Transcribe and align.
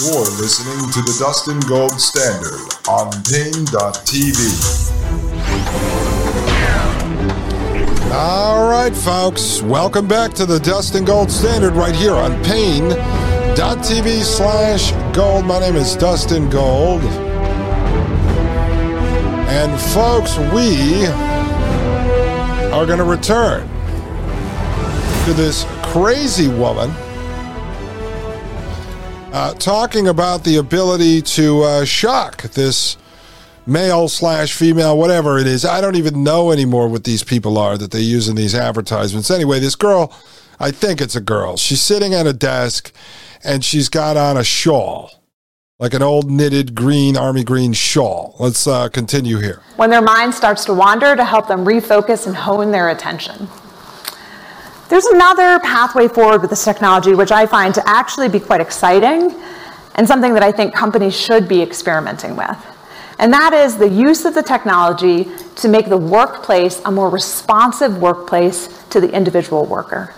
You're 0.00 0.20
listening 0.20 0.90
to 0.92 1.02
the 1.02 1.14
Dustin 1.18 1.60
Gold 1.68 2.00
Standard 2.00 2.58
on 2.88 3.10
Paine.tv. 3.24 4.40
All 8.10 8.66
right, 8.66 8.96
folks. 8.96 9.60
Welcome 9.60 10.08
back 10.08 10.32
to 10.34 10.46
the 10.46 10.58
Dustin 10.58 11.04
Gold 11.04 11.30
Standard 11.30 11.74
right 11.74 11.94
here 11.94 12.14
on 12.14 12.42
Paine.tv 12.44 14.22
slash 14.22 14.92
gold. 15.14 15.44
My 15.44 15.60
name 15.60 15.76
is 15.76 15.94
Dustin 15.96 16.48
Gold. 16.48 17.02
And 19.52 19.78
folks, 19.92 20.38
we 20.54 21.04
are 22.72 22.86
going 22.86 22.96
to 22.96 23.04
return 23.04 23.68
to 25.26 25.34
this 25.34 25.66
crazy 25.82 26.48
woman 26.48 26.90
uh, 29.32 29.54
talking 29.54 30.08
about 30.08 30.44
the 30.44 30.56
ability 30.56 31.22
to 31.22 31.62
uh, 31.62 31.84
shock 31.84 32.42
this 32.42 32.96
male 33.66 34.08
slash 34.08 34.52
female, 34.52 34.98
whatever 34.98 35.38
it 35.38 35.46
is. 35.46 35.64
I 35.64 35.80
don't 35.80 35.96
even 35.96 36.24
know 36.24 36.50
anymore 36.50 36.88
what 36.88 37.04
these 37.04 37.22
people 37.22 37.56
are 37.56 37.78
that 37.78 37.92
they 37.92 38.00
use 38.00 38.28
in 38.28 38.36
these 38.36 38.54
advertisements. 38.54 39.30
Anyway, 39.30 39.60
this 39.60 39.76
girl, 39.76 40.12
I 40.58 40.70
think 40.70 41.00
it's 41.00 41.16
a 41.16 41.20
girl. 41.20 41.56
She's 41.56 41.80
sitting 41.80 42.12
at 42.14 42.26
a 42.26 42.32
desk 42.32 42.92
and 43.44 43.64
she's 43.64 43.88
got 43.88 44.16
on 44.16 44.36
a 44.36 44.44
shawl. 44.44 45.12
Like 45.78 45.94
an 45.94 46.02
old 46.02 46.30
knitted 46.30 46.74
green, 46.74 47.16
army 47.16 47.42
green 47.42 47.72
shawl. 47.72 48.36
Let's 48.38 48.66
uh, 48.66 48.90
continue 48.90 49.38
here. 49.38 49.62
When 49.76 49.88
their 49.88 50.02
mind 50.02 50.34
starts 50.34 50.66
to 50.66 50.74
wander, 50.74 51.16
to 51.16 51.24
help 51.24 51.48
them 51.48 51.64
refocus 51.64 52.26
and 52.26 52.36
hone 52.36 52.70
their 52.70 52.90
attention. 52.90 53.48
There's 54.90 55.06
another 55.06 55.60
pathway 55.60 56.08
forward 56.08 56.40
with 56.40 56.50
this 56.50 56.64
technology, 56.64 57.14
which 57.14 57.30
I 57.30 57.46
find 57.46 57.72
to 57.76 57.88
actually 57.88 58.28
be 58.28 58.40
quite 58.40 58.60
exciting 58.60 59.32
and 59.94 60.08
something 60.08 60.34
that 60.34 60.42
I 60.42 60.50
think 60.50 60.74
companies 60.74 61.14
should 61.16 61.46
be 61.46 61.62
experimenting 61.62 62.34
with. 62.34 62.58
And 63.20 63.32
that 63.32 63.52
is 63.52 63.76
the 63.76 63.88
use 63.88 64.24
of 64.24 64.34
the 64.34 64.42
technology 64.42 65.30
to 65.56 65.68
make 65.68 65.88
the 65.88 65.96
workplace 65.96 66.82
a 66.84 66.90
more 66.90 67.08
responsive 67.08 67.98
workplace 67.98 68.84
to 68.88 69.00
the 69.00 69.08
individual 69.14 69.64
worker. 69.64 70.12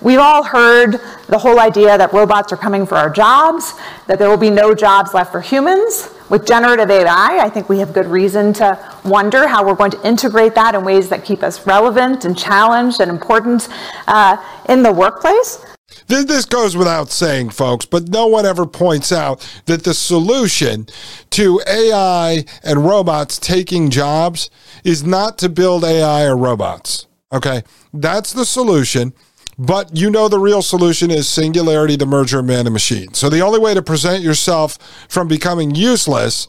We've 0.00 0.18
all 0.18 0.42
heard 0.42 1.00
the 1.28 1.38
whole 1.38 1.60
idea 1.60 1.96
that 1.96 2.12
robots 2.12 2.52
are 2.52 2.56
coming 2.56 2.86
for 2.86 2.96
our 2.96 3.08
jobs, 3.08 3.72
that 4.08 4.18
there 4.18 4.28
will 4.28 4.36
be 4.36 4.50
no 4.50 4.74
jobs 4.74 5.14
left 5.14 5.30
for 5.30 5.40
humans. 5.40 6.12
With 6.28 6.44
generative 6.44 6.90
AI, 6.90 7.38
I 7.40 7.48
think 7.48 7.68
we 7.68 7.78
have 7.78 7.92
good 7.92 8.06
reason 8.06 8.52
to 8.54 8.78
wonder 9.04 9.46
how 9.46 9.64
we're 9.64 9.76
going 9.76 9.92
to 9.92 10.06
integrate 10.06 10.56
that 10.56 10.74
in 10.74 10.84
ways 10.84 11.08
that 11.10 11.24
keep 11.24 11.42
us 11.44 11.64
relevant 11.66 12.24
and 12.24 12.36
challenged 12.36 13.00
and 13.00 13.10
important 13.10 13.68
uh, 14.08 14.36
in 14.68 14.82
the 14.82 14.92
workplace. 14.92 15.64
This 16.08 16.44
goes 16.44 16.76
without 16.76 17.10
saying, 17.10 17.50
folks, 17.50 17.84
but 17.84 18.08
no 18.08 18.26
one 18.26 18.44
ever 18.44 18.66
points 18.66 19.12
out 19.12 19.48
that 19.66 19.84
the 19.84 19.94
solution 19.94 20.86
to 21.30 21.60
AI 21.66 22.44
and 22.64 22.84
robots 22.84 23.38
taking 23.38 23.90
jobs 23.90 24.50
is 24.82 25.04
not 25.04 25.38
to 25.38 25.48
build 25.48 25.84
AI 25.84 26.24
or 26.24 26.36
robots. 26.36 27.06
Okay? 27.32 27.62
That's 27.92 28.32
the 28.32 28.44
solution. 28.44 29.14
But 29.58 29.96
you 29.96 30.10
know 30.10 30.28
the 30.28 30.38
real 30.38 30.62
solution 30.62 31.10
is 31.10 31.28
singularity, 31.28 31.96
the 31.96 32.06
merger 32.06 32.40
of 32.40 32.44
man 32.44 32.66
and 32.66 32.72
machine. 32.72 33.14
So 33.14 33.30
the 33.30 33.40
only 33.40 33.58
way 33.58 33.74
to 33.74 33.82
present 33.82 34.22
yourself 34.22 34.78
from 35.08 35.28
becoming 35.28 35.74
useless 35.74 36.46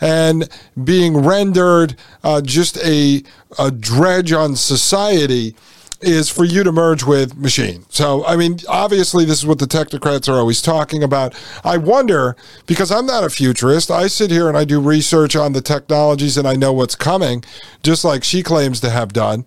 and 0.00 0.48
being 0.82 1.16
rendered 1.18 1.96
uh, 2.24 2.40
just 2.40 2.76
a, 2.78 3.22
a 3.58 3.70
dredge 3.70 4.32
on 4.32 4.56
society 4.56 5.54
is 6.00 6.28
for 6.28 6.44
you 6.44 6.62
to 6.62 6.70
merge 6.70 7.02
with 7.02 7.36
machine. 7.36 7.84
So, 7.88 8.24
I 8.24 8.36
mean, 8.36 8.60
obviously, 8.68 9.24
this 9.24 9.38
is 9.38 9.46
what 9.46 9.58
the 9.58 9.66
technocrats 9.66 10.28
are 10.28 10.38
always 10.38 10.62
talking 10.62 11.02
about. 11.02 11.34
I 11.64 11.76
wonder, 11.76 12.36
because 12.66 12.92
I'm 12.92 13.06
not 13.06 13.24
a 13.24 13.30
futurist, 13.30 13.90
I 13.90 14.06
sit 14.06 14.30
here 14.30 14.48
and 14.48 14.56
I 14.56 14.64
do 14.64 14.80
research 14.80 15.34
on 15.34 15.52
the 15.54 15.60
technologies 15.60 16.36
and 16.36 16.46
I 16.46 16.54
know 16.54 16.72
what's 16.72 16.94
coming, 16.94 17.42
just 17.82 18.04
like 18.04 18.22
she 18.22 18.44
claims 18.44 18.80
to 18.80 18.90
have 18.90 19.12
done. 19.12 19.44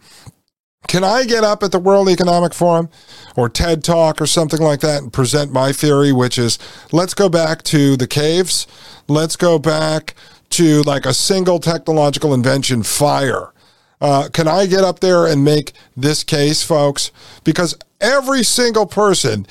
Can 0.88 1.04
I 1.04 1.24
get 1.24 1.44
up 1.44 1.64
at 1.64 1.72
the 1.72 1.80
World 1.80 2.10
Economic 2.10 2.54
Forum 2.54 2.90
or 3.38 3.48
TED 3.48 3.84
Talk 3.84 4.20
or 4.20 4.26
something 4.26 4.62
like 4.62 4.82
that 4.82 5.02
and 5.02 5.14
present 5.14 5.54
my 5.54 5.72
theory, 5.72 6.12
which 6.12 6.38
is 6.38 6.60
let's 6.92 7.14
go 7.14 7.30
back 7.30 7.64
to 7.64 7.96
the 7.96 8.08
caves, 8.08 8.68
let's 9.08 9.36
go 9.38 9.58
back 9.58 10.16
to 10.50 10.82
like 10.84 11.06
a 11.06 11.14
single 11.14 11.60
technological 11.60 12.34
invention, 12.34 12.84
fire. 12.84 13.54
Uh, 14.02 14.28
can 14.34 14.48
I 14.48 14.66
get 14.66 14.84
up 14.84 15.00
there 15.00 15.28
and 15.28 15.46
make 15.46 15.74
this 15.96 16.24
case, 16.24 16.64
folks? 16.64 17.12
Because 17.44 17.78
every 18.02 18.44
single 18.44 18.86
person 18.88 19.46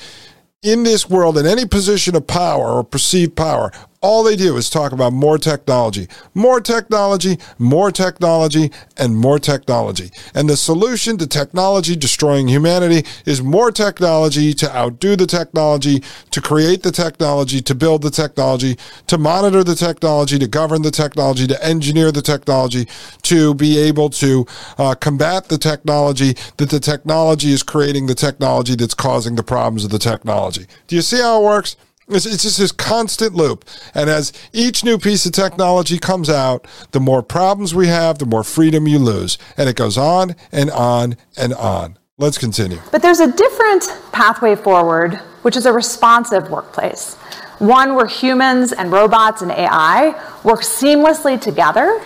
in 0.61 0.83
this 0.83 1.09
world, 1.09 1.37
in 1.37 1.47
any 1.47 1.65
position 1.65 2.15
of 2.15 2.27
power 2.27 2.67
or 2.67 2.83
perceived 2.83 3.35
power, 3.35 3.71
all 4.01 4.23
they 4.23 4.35
do 4.35 4.57
is 4.57 4.69
talk 4.69 4.91
about 4.91 5.13
more 5.13 5.37
technology, 5.37 6.07
more 6.33 6.59
technology, 6.59 7.37
more 7.59 7.91
technology, 7.91 8.71
and 8.97 9.15
more 9.15 9.37
technology. 9.37 10.09
And 10.33 10.49
the 10.49 10.57
solution 10.57 11.17
to 11.19 11.27
technology 11.27 11.95
destroying 11.95 12.47
humanity 12.47 13.07
is 13.25 13.43
more 13.43 13.71
technology 13.71 14.53
to 14.55 14.75
outdo 14.75 15.15
the 15.15 15.27
technology, 15.27 16.03
to 16.31 16.41
create 16.41 16.81
the 16.81 16.91
technology, 16.91 17.61
to 17.61 17.75
build 17.75 18.01
the 18.01 18.09
technology, 18.09 18.77
to 19.05 19.19
monitor 19.19 19.63
the 19.63 19.75
technology, 19.75 20.39
to 20.39 20.47
govern 20.47 20.81
the 20.81 20.91
technology, 20.91 21.45
to 21.45 21.63
engineer 21.63 22.11
the 22.11 22.23
technology, 22.23 22.87
to 23.21 23.53
be 23.53 23.77
able 23.77 24.09
to 24.09 24.47
uh, 24.79 24.95
combat 24.95 25.47
the 25.49 25.59
technology 25.59 26.35
that 26.57 26.71
the 26.71 26.79
technology 26.79 27.51
is 27.51 27.61
creating 27.61 28.07
the 28.07 28.15
technology 28.15 28.75
that's 28.75 28.95
causing 28.95 29.35
the 29.35 29.43
problems 29.43 29.85
of 29.85 29.91
the 29.91 29.99
technology. 29.99 30.65
Do 30.87 30.95
you 30.95 31.03
see 31.03 31.19
how 31.19 31.41
it 31.41 31.45
works? 31.45 31.75
It's, 32.11 32.25
it's 32.25 32.43
just 32.43 32.57
this 32.57 32.71
constant 32.71 33.33
loop. 33.33 33.65
And 33.93 34.09
as 34.09 34.33
each 34.53 34.83
new 34.83 34.97
piece 34.97 35.25
of 35.25 35.31
technology 35.31 35.97
comes 35.97 36.29
out, 36.29 36.67
the 36.91 36.99
more 36.99 37.23
problems 37.23 37.73
we 37.73 37.87
have, 37.87 38.17
the 38.17 38.25
more 38.25 38.43
freedom 38.43 38.87
you 38.87 38.99
lose. 38.99 39.37
And 39.57 39.69
it 39.69 39.75
goes 39.75 39.97
on 39.97 40.35
and 40.51 40.69
on 40.71 41.15
and 41.37 41.53
on. 41.53 41.97
Let's 42.17 42.37
continue. 42.37 42.79
But 42.91 43.01
there's 43.01 43.19
a 43.19 43.31
different 43.31 43.87
pathway 44.11 44.55
forward, 44.55 45.15
which 45.41 45.55
is 45.57 45.65
a 45.65 45.73
responsive 45.73 46.49
workplace. 46.49 47.15
One 47.57 47.95
where 47.95 48.07
humans 48.07 48.73
and 48.73 48.91
robots 48.91 49.41
and 49.41 49.51
AI 49.51 50.09
work 50.43 50.61
seamlessly 50.61 51.39
together 51.39 52.01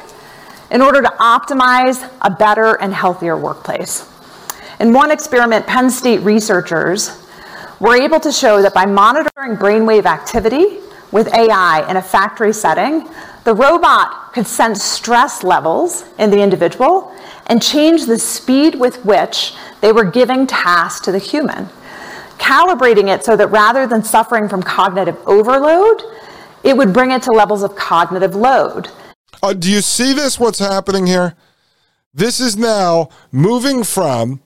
in 0.71 0.81
order 0.81 1.01
to 1.01 1.07
optimize 1.19 2.09
a 2.21 2.29
better 2.29 2.75
and 2.81 2.93
healthier 2.93 3.37
workplace. 3.37 4.09
In 4.79 4.93
one 4.93 5.11
experiment, 5.11 5.65
Penn 5.65 5.89
State 5.89 6.21
researchers 6.21 7.24
were 7.79 7.95
able 7.95 8.19
to 8.19 8.31
show 8.31 8.61
that 8.61 8.73
by 8.73 8.85
monitoring 8.85 9.57
brainwave 9.57 10.05
activity 10.05 10.79
with 11.11 11.33
AI 11.33 11.85
in 11.89 11.97
a 11.97 12.01
factory 12.01 12.53
setting, 12.53 13.07
the 13.43 13.53
robot 13.53 14.33
could 14.33 14.47
sense 14.47 14.83
stress 14.83 15.43
levels 15.43 16.05
in 16.17 16.29
the 16.31 16.41
individual 16.41 17.15
and 17.47 17.61
change 17.61 18.05
the 18.05 18.17
speed 18.17 18.75
with 18.75 19.03
which 19.05 19.53
they 19.81 19.91
were 19.91 20.03
giving 20.03 20.47
tasks 20.47 21.05
to 21.05 21.11
the 21.11 21.19
human, 21.19 21.67
calibrating 22.37 23.13
it 23.13 23.23
so 23.23 23.35
that 23.35 23.47
rather 23.47 23.85
than 23.85 24.03
suffering 24.03 24.49
from 24.49 24.63
cognitive 24.63 25.17
overload, 25.27 26.01
it 26.63 26.75
would 26.75 26.91
bring 26.91 27.11
it 27.11 27.21
to 27.23 27.31
levels 27.31 27.61
of 27.61 27.75
cognitive 27.75 28.35
load. 28.35 28.89
Uh, 29.43 29.53
do 29.53 29.71
you 29.71 29.81
see 29.81 30.13
this? 30.13 30.39
What's 30.39 30.59
happening 30.59 31.05
here? 31.05 31.35
This 32.13 32.39
is 32.39 32.57
now 32.57 33.09
moving 33.31 33.83
from 33.83 34.41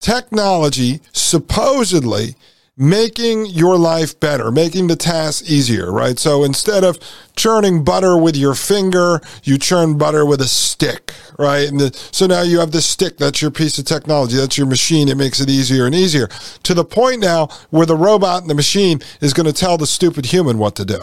technology 0.00 1.00
supposedly 1.12 2.34
making 2.76 3.44
your 3.44 3.76
life 3.76 4.18
better, 4.18 4.50
making 4.50 4.86
the 4.86 4.96
task 4.96 5.44
easier, 5.44 5.92
right? 5.92 6.18
So 6.18 6.42
instead 6.42 6.82
of 6.82 6.98
churning 7.36 7.84
butter 7.84 8.16
with 8.16 8.34
your 8.34 8.54
finger, 8.54 9.20
you 9.44 9.58
churn 9.58 9.98
butter 9.98 10.24
with 10.24 10.40
a 10.40 10.48
stick, 10.48 11.12
right? 11.38 11.68
And 11.68 11.78
the, 11.78 12.08
so 12.10 12.26
now 12.26 12.40
you 12.40 12.58
have 12.58 12.72
this 12.72 12.86
stick. 12.86 13.18
That's 13.18 13.42
your 13.42 13.50
piece 13.50 13.78
of 13.78 13.84
technology. 13.84 14.36
That's 14.36 14.56
your 14.56 14.66
machine. 14.66 15.08
It 15.08 15.18
makes 15.18 15.40
it 15.40 15.50
easier 15.50 15.84
and 15.84 15.94
easier 15.94 16.28
to 16.62 16.72
the 16.72 16.84
point 16.84 17.20
now 17.20 17.48
where 17.68 17.84
the 17.84 17.96
robot 17.96 18.40
and 18.40 18.50
the 18.50 18.54
machine 18.54 19.00
is 19.20 19.34
going 19.34 19.46
to 19.46 19.52
tell 19.52 19.76
the 19.76 19.86
stupid 19.86 20.26
human 20.26 20.56
what 20.56 20.74
to 20.76 20.86
do. 20.86 21.02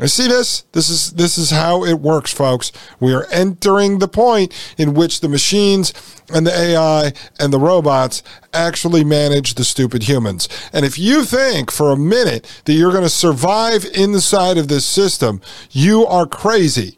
I 0.00 0.06
see 0.06 0.28
this. 0.28 0.62
This 0.72 0.88
is 0.88 1.12
this 1.12 1.36
is 1.38 1.50
how 1.50 1.84
it 1.84 2.00
works, 2.00 2.32
folks. 2.32 2.70
We 3.00 3.12
are 3.14 3.26
entering 3.32 3.98
the 3.98 4.06
point 4.06 4.54
in 4.76 4.94
which 4.94 5.20
the 5.20 5.28
machines 5.28 5.92
and 6.32 6.46
the 6.46 6.56
AI 6.56 7.12
and 7.40 7.52
the 7.52 7.58
robots 7.58 8.22
actually 8.52 9.02
manage 9.02 9.54
the 9.54 9.64
stupid 9.64 10.04
humans. 10.04 10.48
And 10.72 10.84
if 10.84 10.98
you 10.98 11.24
think 11.24 11.72
for 11.72 11.90
a 11.90 11.96
minute 11.96 12.46
that 12.64 12.74
you're 12.74 12.92
going 12.92 13.02
to 13.02 13.10
survive 13.10 13.84
inside 13.94 14.56
of 14.56 14.68
this 14.68 14.86
system, 14.86 15.40
you 15.70 16.06
are 16.06 16.26
crazy. 16.26 16.97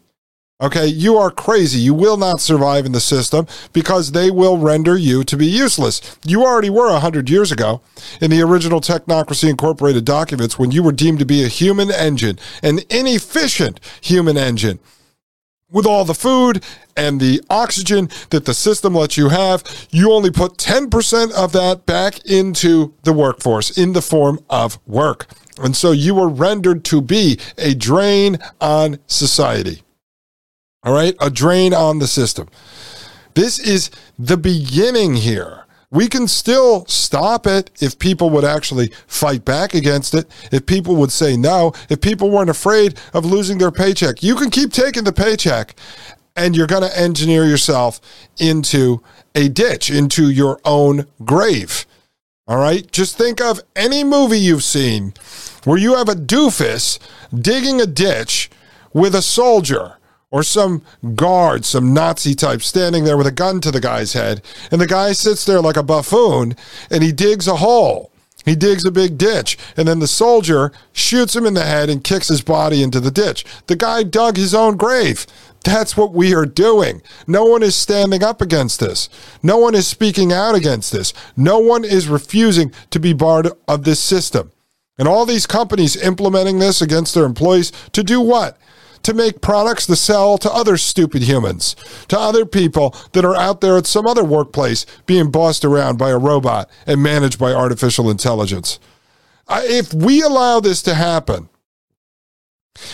Okay, 0.62 0.86
you 0.86 1.16
are 1.16 1.30
crazy. 1.30 1.78
You 1.78 1.94
will 1.94 2.18
not 2.18 2.38
survive 2.38 2.84
in 2.84 2.92
the 2.92 3.00
system 3.00 3.46
because 3.72 4.12
they 4.12 4.30
will 4.30 4.58
render 4.58 4.94
you 4.94 5.24
to 5.24 5.36
be 5.36 5.46
useless. 5.46 6.18
You 6.22 6.44
already 6.44 6.68
were 6.68 6.92
100 6.92 7.30
years 7.30 7.50
ago 7.50 7.80
in 8.20 8.30
the 8.30 8.42
original 8.42 8.82
Technocracy 8.82 9.48
Incorporated 9.48 10.04
documents 10.04 10.58
when 10.58 10.70
you 10.70 10.82
were 10.82 10.92
deemed 10.92 11.18
to 11.20 11.24
be 11.24 11.42
a 11.42 11.48
human 11.48 11.90
engine, 11.90 12.38
an 12.62 12.80
inefficient 12.90 13.80
human 14.02 14.36
engine. 14.36 14.80
With 15.72 15.86
all 15.86 16.04
the 16.04 16.14
food 16.14 16.62
and 16.94 17.20
the 17.20 17.40
oxygen 17.48 18.10
that 18.28 18.44
the 18.44 18.52
system 18.52 18.94
lets 18.94 19.16
you 19.16 19.30
have, 19.30 19.62
you 19.90 20.12
only 20.12 20.30
put 20.30 20.58
10% 20.58 21.32
of 21.32 21.52
that 21.52 21.86
back 21.86 22.22
into 22.26 22.92
the 23.04 23.14
workforce 23.14 23.78
in 23.78 23.94
the 23.94 24.02
form 24.02 24.40
of 24.50 24.78
work. 24.86 25.26
And 25.62 25.74
so 25.74 25.92
you 25.92 26.16
were 26.16 26.28
rendered 26.28 26.84
to 26.86 27.00
be 27.00 27.38
a 27.56 27.74
drain 27.74 28.38
on 28.60 28.98
society. 29.06 29.84
All 30.82 30.94
right, 30.94 31.14
a 31.20 31.28
drain 31.28 31.74
on 31.74 31.98
the 31.98 32.06
system. 32.06 32.48
This 33.34 33.58
is 33.58 33.90
the 34.18 34.38
beginning 34.38 35.14
here. 35.14 35.64
We 35.90 36.08
can 36.08 36.26
still 36.26 36.86
stop 36.86 37.46
it 37.46 37.70
if 37.80 37.98
people 37.98 38.30
would 38.30 38.44
actually 38.44 38.90
fight 39.06 39.44
back 39.44 39.74
against 39.74 40.14
it, 40.14 40.30
if 40.50 40.64
people 40.64 40.96
would 40.96 41.12
say 41.12 41.36
no, 41.36 41.74
if 41.90 42.00
people 42.00 42.30
weren't 42.30 42.48
afraid 42.48 42.98
of 43.12 43.26
losing 43.26 43.58
their 43.58 43.70
paycheck. 43.70 44.22
You 44.22 44.36
can 44.36 44.48
keep 44.48 44.72
taking 44.72 45.04
the 45.04 45.12
paycheck 45.12 45.74
and 46.34 46.56
you're 46.56 46.66
going 46.66 46.88
to 46.88 46.98
engineer 46.98 47.44
yourself 47.44 48.00
into 48.38 49.02
a 49.34 49.48
ditch, 49.48 49.90
into 49.90 50.30
your 50.30 50.60
own 50.64 51.06
grave. 51.24 51.84
All 52.46 52.56
right? 52.56 52.90
Just 52.90 53.18
think 53.18 53.40
of 53.40 53.60
any 53.76 54.02
movie 54.02 54.38
you've 54.38 54.64
seen 54.64 55.12
where 55.64 55.78
you 55.78 55.96
have 55.96 56.08
a 56.08 56.14
doofus 56.14 56.98
digging 57.38 57.82
a 57.82 57.86
ditch 57.86 58.48
with 58.94 59.14
a 59.14 59.22
soldier 59.22 59.96
or 60.30 60.42
some 60.42 60.82
guard, 61.14 61.64
some 61.64 61.92
Nazi 61.92 62.34
type 62.34 62.62
standing 62.62 63.04
there 63.04 63.16
with 63.16 63.26
a 63.26 63.32
gun 63.32 63.60
to 63.60 63.70
the 63.70 63.80
guy's 63.80 64.12
head. 64.12 64.42
And 64.70 64.80
the 64.80 64.86
guy 64.86 65.12
sits 65.12 65.44
there 65.44 65.60
like 65.60 65.76
a 65.76 65.82
buffoon 65.82 66.54
and 66.90 67.02
he 67.02 67.12
digs 67.12 67.48
a 67.48 67.56
hole. 67.56 68.12
He 68.44 68.56
digs 68.56 68.84
a 68.84 68.90
big 68.90 69.18
ditch. 69.18 69.58
And 69.76 69.86
then 69.86 69.98
the 69.98 70.06
soldier 70.06 70.72
shoots 70.92 71.36
him 71.36 71.46
in 71.46 71.54
the 71.54 71.64
head 71.64 71.90
and 71.90 72.02
kicks 72.02 72.28
his 72.28 72.42
body 72.42 72.82
into 72.82 73.00
the 73.00 73.10
ditch. 73.10 73.44
The 73.66 73.76
guy 73.76 74.02
dug 74.02 74.36
his 74.36 74.54
own 74.54 74.76
grave. 74.76 75.26
That's 75.62 75.96
what 75.96 76.14
we 76.14 76.34
are 76.34 76.46
doing. 76.46 77.02
No 77.26 77.44
one 77.44 77.62
is 77.62 77.76
standing 77.76 78.22
up 78.22 78.40
against 78.40 78.80
this. 78.80 79.10
No 79.42 79.58
one 79.58 79.74
is 79.74 79.86
speaking 79.86 80.32
out 80.32 80.54
against 80.54 80.90
this. 80.90 81.12
No 81.36 81.58
one 81.58 81.84
is 81.84 82.08
refusing 82.08 82.72
to 82.90 82.98
be 82.98 83.12
part 83.12 83.46
of 83.68 83.84
this 83.84 84.00
system. 84.00 84.52
And 84.96 85.06
all 85.06 85.26
these 85.26 85.46
companies 85.46 85.96
implementing 85.96 86.58
this 86.58 86.80
against 86.80 87.14
their 87.14 87.24
employees 87.24 87.72
to 87.92 88.02
do 88.02 88.20
what? 88.20 88.58
To 89.02 89.14
make 89.14 89.40
products 89.40 89.86
to 89.86 89.96
sell 89.96 90.38
to 90.38 90.50
other 90.50 90.76
stupid 90.76 91.22
humans, 91.22 91.74
to 92.08 92.18
other 92.18 92.44
people 92.44 92.94
that 93.12 93.24
are 93.24 93.36
out 93.36 93.60
there 93.60 93.76
at 93.76 93.86
some 93.86 94.06
other 94.06 94.24
workplace 94.24 94.86
being 95.06 95.30
bossed 95.30 95.64
around 95.64 95.98
by 95.98 96.10
a 96.10 96.18
robot 96.18 96.68
and 96.86 97.02
managed 97.02 97.38
by 97.38 97.52
artificial 97.52 98.10
intelligence. 98.10 98.78
If 99.48 99.92
we 99.92 100.22
allow 100.22 100.60
this 100.60 100.82
to 100.82 100.94
happen, 100.94 101.48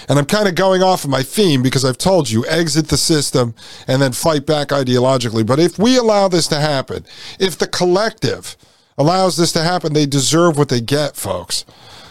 and 0.08 0.18
I'm 0.18 0.26
kind 0.26 0.48
of 0.48 0.54
going 0.54 0.82
off 0.82 1.04
of 1.04 1.10
my 1.10 1.22
theme 1.22 1.62
because 1.62 1.84
I've 1.84 1.98
told 1.98 2.30
you 2.30 2.46
exit 2.46 2.88
the 2.88 2.96
system 2.96 3.54
and 3.86 4.00
then 4.00 4.12
fight 4.12 4.46
back 4.46 4.68
ideologically. 4.68 5.46
But 5.46 5.60
if 5.60 5.78
we 5.78 5.96
allow 5.96 6.28
this 6.28 6.48
to 6.48 6.56
happen, 6.56 7.04
if 7.38 7.58
the 7.58 7.68
collective 7.68 8.56
allows 8.98 9.36
this 9.36 9.52
to 9.52 9.62
happen, 9.62 9.92
they 9.92 10.06
deserve 10.06 10.56
what 10.56 10.70
they 10.70 10.80
get, 10.80 11.14
folks. 11.14 11.64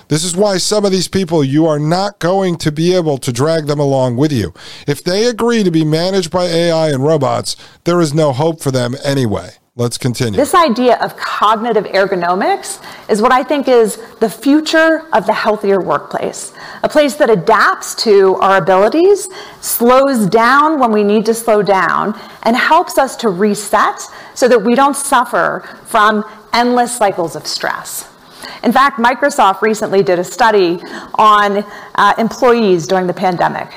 This 0.07 0.23
is 0.23 0.35
why 0.35 0.57
some 0.57 0.85
of 0.85 0.91
these 0.91 1.07
people, 1.07 1.43
you 1.43 1.65
are 1.65 1.79
not 1.79 2.19
going 2.19 2.57
to 2.57 2.71
be 2.71 2.93
able 2.93 3.17
to 3.17 3.31
drag 3.31 3.65
them 3.65 3.79
along 3.79 4.17
with 4.17 4.31
you. 4.31 4.53
If 4.87 5.03
they 5.03 5.25
agree 5.25 5.63
to 5.63 5.71
be 5.71 5.83
managed 5.83 6.31
by 6.31 6.45
AI 6.45 6.89
and 6.89 7.03
robots, 7.03 7.55
there 7.85 8.01
is 8.01 8.13
no 8.13 8.31
hope 8.31 8.61
for 8.61 8.71
them 8.71 8.95
anyway. 9.03 9.51
Let's 9.77 9.97
continue. 9.97 10.37
This 10.37 10.55
idea 10.55 10.95
of 11.01 11.17
cognitive 11.17 11.83
ergonomics 11.83 12.81
is 13.09 13.21
what 13.21 13.33
I 13.33 13.43
think 13.43 13.67
is 13.67 13.97
the 14.21 14.29
future 14.29 15.05
of 15.11 15.25
the 15.25 15.33
healthier 15.33 15.81
workplace. 15.81 16.53
A 16.83 16.87
place 16.87 17.15
that 17.15 17.29
adapts 17.29 17.93
to 18.05 18.35
our 18.35 18.55
abilities, 18.55 19.27
slows 19.59 20.27
down 20.27 20.79
when 20.79 20.93
we 20.93 21.03
need 21.03 21.25
to 21.25 21.33
slow 21.33 21.61
down, 21.61 22.17
and 22.43 22.55
helps 22.55 22.97
us 22.97 23.17
to 23.17 23.29
reset 23.29 23.99
so 24.33 24.47
that 24.47 24.63
we 24.63 24.75
don't 24.75 24.95
suffer 24.95 25.67
from 25.83 26.23
endless 26.53 26.95
cycles 26.95 27.35
of 27.35 27.45
stress. 27.45 28.14
In 28.63 28.71
fact, 28.71 28.99
Microsoft 28.99 29.61
recently 29.61 30.03
did 30.03 30.19
a 30.19 30.23
study 30.23 30.81
on 31.15 31.65
uh, 31.95 32.13
employees 32.17 32.87
during 32.87 33.07
the 33.07 33.13
pandemic. 33.13 33.69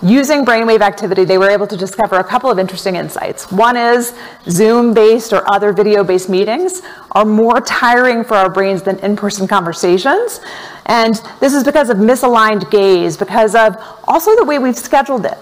Using 0.00 0.44
brainwave 0.44 0.80
activity, 0.80 1.24
they 1.24 1.38
were 1.38 1.50
able 1.50 1.66
to 1.66 1.76
discover 1.76 2.16
a 2.16 2.24
couple 2.24 2.48
of 2.50 2.58
interesting 2.60 2.94
insights. 2.94 3.50
One 3.50 3.76
is 3.76 4.14
Zoom 4.48 4.94
based 4.94 5.32
or 5.32 5.42
other 5.50 5.72
video 5.72 6.04
based 6.04 6.28
meetings 6.28 6.82
are 7.12 7.24
more 7.24 7.60
tiring 7.60 8.22
for 8.22 8.36
our 8.36 8.48
brains 8.48 8.82
than 8.82 9.00
in 9.00 9.16
person 9.16 9.48
conversations. 9.48 10.40
And 10.86 11.14
this 11.40 11.52
is 11.52 11.64
because 11.64 11.90
of 11.90 11.96
misaligned 11.96 12.70
gaze, 12.70 13.16
because 13.16 13.56
of 13.56 13.76
also 14.06 14.36
the 14.36 14.44
way 14.44 14.60
we've 14.60 14.78
scheduled 14.78 15.26
it. 15.26 15.38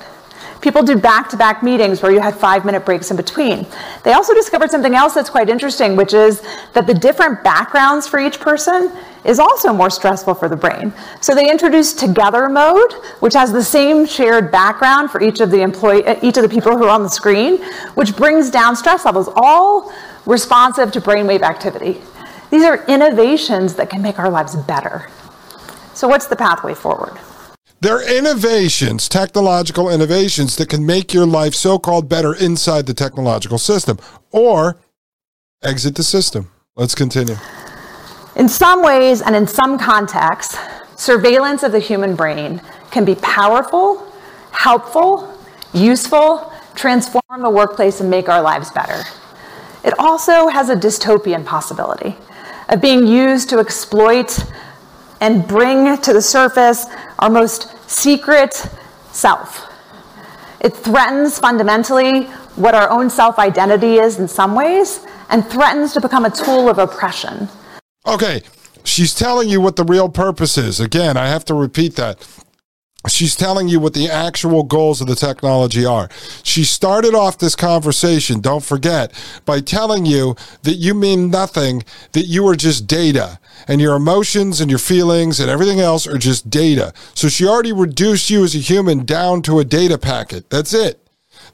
People 0.66 0.82
do 0.82 0.96
back 0.96 1.28
to 1.28 1.36
back 1.36 1.62
meetings 1.62 2.02
where 2.02 2.10
you 2.10 2.18
had 2.18 2.34
five 2.34 2.64
minute 2.64 2.84
breaks 2.84 3.12
in 3.12 3.16
between. 3.16 3.64
They 4.02 4.14
also 4.14 4.34
discovered 4.34 4.68
something 4.68 4.96
else 4.96 5.14
that's 5.14 5.30
quite 5.30 5.48
interesting, 5.48 5.94
which 5.94 6.12
is 6.12 6.42
that 6.72 6.88
the 6.88 6.92
different 6.92 7.44
backgrounds 7.44 8.08
for 8.08 8.18
each 8.18 8.40
person 8.40 8.90
is 9.24 9.38
also 9.38 9.72
more 9.72 9.90
stressful 9.90 10.34
for 10.34 10.48
the 10.48 10.56
brain. 10.56 10.92
So 11.20 11.36
they 11.36 11.48
introduced 11.48 12.00
together 12.00 12.48
mode, 12.48 12.94
which 13.20 13.34
has 13.34 13.52
the 13.52 13.62
same 13.62 14.06
shared 14.06 14.50
background 14.50 15.12
for 15.12 15.22
each 15.22 15.38
of 15.38 15.52
the 15.52 15.62
employee, 15.62 16.04
uh, 16.04 16.18
each 16.20 16.36
of 16.36 16.42
the 16.42 16.48
people 16.48 16.76
who 16.76 16.82
are 16.82 16.90
on 16.90 17.04
the 17.04 17.10
screen, 17.10 17.62
which 17.94 18.16
brings 18.16 18.50
down 18.50 18.74
stress 18.74 19.04
levels, 19.04 19.28
all 19.36 19.92
responsive 20.26 20.90
to 20.90 21.00
brainwave 21.00 21.42
activity. 21.42 22.02
These 22.50 22.64
are 22.64 22.84
innovations 22.86 23.76
that 23.76 23.88
can 23.88 24.02
make 24.02 24.18
our 24.18 24.30
lives 24.30 24.56
better. 24.56 25.08
So 25.94 26.08
what's 26.08 26.26
the 26.26 26.34
pathway 26.34 26.74
forward? 26.74 27.16
They're 27.80 28.16
innovations, 28.16 29.08
technological 29.08 29.90
innovations 29.90 30.56
that 30.56 30.68
can 30.70 30.86
make 30.86 31.12
your 31.12 31.26
life 31.26 31.54
so 31.54 31.78
called 31.78 32.08
better 32.08 32.34
inside 32.34 32.86
the 32.86 32.94
technological 32.94 33.58
system 33.58 33.98
or 34.30 34.78
exit 35.62 35.94
the 35.94 36.02
system. 36.02 36.50
Let's 36.74 36.94
continue. 36.94 37.36
In 38.34 38.48
some 38.48 38.82
ways 38.82 39.20
and 39.20 39.36
in 39.36 39.46
some 39.46 39.78
contexts, 39.78 40.58
surveillance 40.96 41.62
of 41.62 41.72
the 41.72 41.78
human 41.78 42.16
brain 42.16 42.60
can 42.90 43.04
be 43.04 43.14
powerful, 43.16 44.10
helpful, 44.52 45.38
useful, 45.74 46.52
transform 46.74 47.42
the 47.42 47.50
workplace, 47.50 48.00
and 48.00 48.10
make 48.10 48.28
our 48.28 48.40
lives 48.40 48.70
better. 48.70 49.02
It 49.84 49.98
also 49.98 50.48
has 50.48 50.70
a 50.70 50.76
dystopian 50.76 51.44
possibility 51.44 52.16
of 52.68 52.80
being 52.80 53.06
used 53.06 53.48
to 53.50 53.58
exploit 53.58 54.44
and 55.20 55.46
bring 55.46 55.96
to 55.98 56.12
the 56.12 56.22
surface 56.22 56.86
our 57.18 57.30
most 57.30 57.90
secret 57.90 58.54
self. 59.12 59.72
It 60.60 60.74
threatens 60.74 61.38
fundamentally 61.38 62.24
what 62.56 62.74
our 62.74 62.90
own 62.90 63.10
self 63.10 63.38
identity 63.38 63.96
is 63.96 64.18
in 64.18 64.28
some 64.28 64.54
ways 64.54 65.06
and 65.30 65.46
threatens 65.46 65.92
to 65.94 66.00
become 66.00 66.24
a 66.24 66.30
tool 66.30 66.68
of 66.68 66.78
oppression. 66.78 67.48
Okay, 68.06 68.42
She's 68.86 69.12
telling 69.12 69.48
you 69.48 69.60
what 69.60 69.74
the 69.74 69.84
real 69.84 70.08
purpose 70.08 70.56
is. 70.56 70.78
Again, 70.78 71.16
I 71.16 71.26
have 71.26 71.44
to 71.46 71.54
repeat 71.54 71.96
that. 71.96 72.24
She's 73.08 73.34
telling 73.34 73.68
you 73.68 73.80
what 73.80 73.94
the 73.94 74.08
actual 74.08 74.62
goals 74.62 75.00
of 75.00 75.08
the 75.08 75.16
technology 75.16 75.84
are. 75.84 76.08
She 76.42 76.64
started 76.64 77.14
off 77.14 77.38
this 77.38 77.56
conversation, 77.56 78.40
don't 78.40 78.64
forget, 78.64 79.12
by 79.44 79.60
telling 79.60 80.06
you 80.06 80.36
that 80.62 80.76
you 80.76 80.94
mean 80.94 81.30
nothing, 81.30 81.84
that 82.12 82.26
you 82.26 82.46
are 82.48 82.56
just 82.56 82.86
data, 82.86 83.38
and 83.68 83.80
your 83.80 83.96
emotions 83.96 84.60
and 84.60 84.70
your 84.70 84.78
feelings 84.78 85.40
and 85.40 85.50
everything 85.50 85.80
else 85.80 86.06
are 86.06 86.18
just 86.18 86.50
data. 86.50 86.92
So 87.14 87.28
she 87.28 87.46
already 87.46 87.72
reduced 87.72 88.30
you 88.30 88.44
as 88.44 88.54
a 88.54 88.58
human 88.58 89.04
down 89.04 89.42
to 89.42 89.58
a 89.58 89.64
data 89.64 89.98
packet. 89.98 90.50
That's 90.50 90.74
it. 90.74 91.05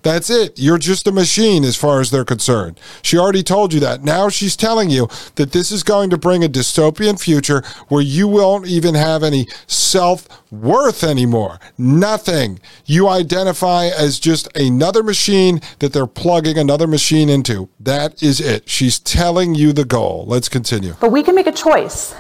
That's 0.03 0.31
it. 0.31 0.59
You're 0.59 0.79
just 0.79 1.07
a 1.07 1.13
machine 1.13 1.65
as 1.65 1.77
far 1.77 2.01
as 2.01 2.11
they're 2.11 2.25
concerned. 2.25 2.81
She 3.03 3.19
already 3.19 3.43
told 3.43 3.73
you 3.73 3.81
that. 3.81 4.03
Now 4.03 4.29
she's 4.29 4.57
telling 4.57 4.91
you 4.91 5.09
that 5.37 5.53
this 5.53 5.71
is 5.71 5.83
going 5.83 6.11
to 6.11 6.17
bring 6.17 6.43
a 6.43 6.49
dystopian 6.49 7.21
future 7.21 7.63
where 7.89 8.03
you 8.03 8.27
won't 8.29 8.67
even 8.67 8.95
have 8.95 9.23
any 9.23 9.47
self 9.67 10.29
worth 10.51 11.05
anymore. 11.05 11.59
Nothing. 11.79 12.61
You 12.85 13.09
identify 13.09 13.87
as 13.87 14.19
just 14.19 14.55
another 14.57 15.03
machine 15.03 15.61
that 15.79 15.93
they're 15.93 16.07
plugging 16.07 16.59
another 16.59 16.87
machine 16.87 17.29
into. 17.29 17.69
That 17.81 18.23
is 18.23 18.41
it. 18.41 18.69
She's 18.69 18.99
telling 18.99 19.55
you 19.55 19.73
the 19.73 19.85
goal. 19.85 20.25
Let's 20.27 20.49
continue. 20.49 20.95
But 21.01 21.13
we 21.13 21.23
can 21.23 21.35
make 21.35 21.47
a 21.47 21.53
choice. 21.53 22.15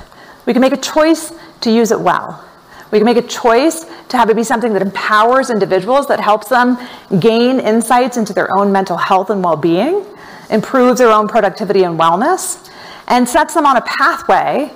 We 0.46 0.52
can 0.52 0.60
make 0.60 0.72
a 0.72 0.78
choice 0.78 1.32
to 1.60 1.70
use 1.70 1.90
it 1.90 2.00
well. 2.00 2.48
We 2.92 2.98
can 2.98 3.06
make 3.06 3.16
a 3.16 3.26
choice 3.26 3.86
to 4.10 4.16
have 4.18 4.28
it 4.28 4.36
be 4.36 4.44
something 4.44 4.74
that 4.74 4.82
empowers 4.82 5.48
individuals, 5.48 6.06
that 6.08 6.20
helps 6.20 6.48
them 6.48 6.78
gain 7.18 7.58
insights 7.58 8.18
into 8.18 8.34
their 8.34 8.54
own 8.54 8.70
mental 8.70 8.98
health 8.98 9.30
and 9.30 9.42
well 9.42 9.56
being, 9.56 10.04
improves 10.50 10.98
their 10.98 11.10
own 11.10 11.26
productivity 11.26 11.84
and 11.84 11.98
wellness, 11.98 12.70
and 13.08 13.26
sets 13.26 13.54
them 13.54 13.64
on 13.64 13.78
a 13.78 13.80
pathway 13.80 14.70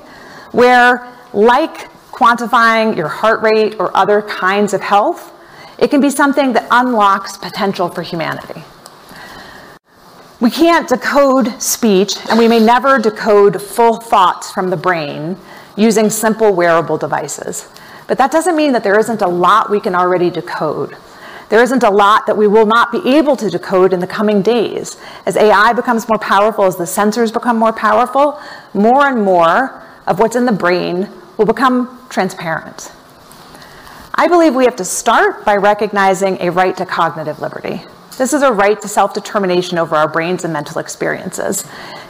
where, 0.52 1.06
like 1.34 1.90
quantifying 2.10 2.96
your 2.96 3.08
heart 3.08 3.42
rate 3.42 3.76
or 3.78 3.94
other 3.94 4.22
kinds 4.22 4.72
of 4.72 4.80
health, 4.80 5.34
it 5.78 5.88
can 5.88 6.00
be 6.00 6.08
something 6.08 6.54
that 6.54 6.66
unlocks 6.70 7.36
potential 7.36 7.90
for 7.90 8.00
humanity. 8.00 8.64
We 10.40 10.50
can't 10.50 10.88
decode 10.88 11.60
speech, 11.60 12.14
and 12.30 12.38
we 12.38 12.48
may 12.48 12.60
never 12.60 12.98
decode 12.98 13.60
full 13.60 13.96
thoughts 13.96 14.50
from 14.50 14.70
the 14.70 14.76
brain 14.76 15.36
using 15.76 16.08
simple 16.08 16.54
wearable 16.54 16.96
devices. 16.96 17.68
But 18.06 18.18
that 18.18 18.30
doesn't 18.30 18.56
mean 18.56 18.72
that 18.72 18.84
there 18.84 18.98
isn't 18.98 19.22
a 19.22 19.28
lot 19.28 19.70
we 19.70 19.80
can 19.80 19.94
already 19.94 20.30
decode. 20.30 20.96
There 21.48 21.62
isn't 21.62 21.82
a 21.82 21.90
lot 21.90 22.26
that 22.26 22.36
we 22.36 22.48
will 22.48 22.66
not 22.66 22.90
be 22.90 23.16
able 23.16 23.36
to 23.36 23.48
decode 23.48 23.92
in 23.92 24.00
the 24.00 24.06
coming 24.06 24.42
days. 24.42 24.96
As 25.26 25.36
AI 25.36 25.72
becomes 25.72 26.08
more 26.08 26.18
powerful, 26.18 26.64
as 26.64 26.76
the 26.76 26.84
sensors 26.84 27.32
become 27.32 27.56
more 27.56 27.72
powerful, 27.72 28.40
more 28.74 29.06
and 29.06 29.22
more 29.22 29.82
of 30.06 30.18
what's 30.18 30.36
in 30.36 30.44
the 30.44 30.52
brain 30.52 31.08
will 31.36 31.46
become 31.46 32.00
transparent. 32.08 32.92
I 34.14 34.28
believe 34.28 34.54
we 34.54 34.64
have 34.64 34.76
to 34.76 34.84
start 34.84 35.44
by 35.44 35.56
recognizing 35.56 36.40
a 36.40 36.50
right 36.50 36.76
to 36.78 36.86
cognitive 36.86 37.40
liberty. 37.40 37.82
This 38.16 38.32
is 38.32 38.42
a 38.42 38.50
right 38.50 38.80
to 38.80 38.88
self 38.88 39.12
determination 39.12 39.78
over 39.78 39.94
our 39.94 40.08
brains 40.08 40.42
and 40.44 40.52
mental 40.52 40.78
experiences. 40.78 41.64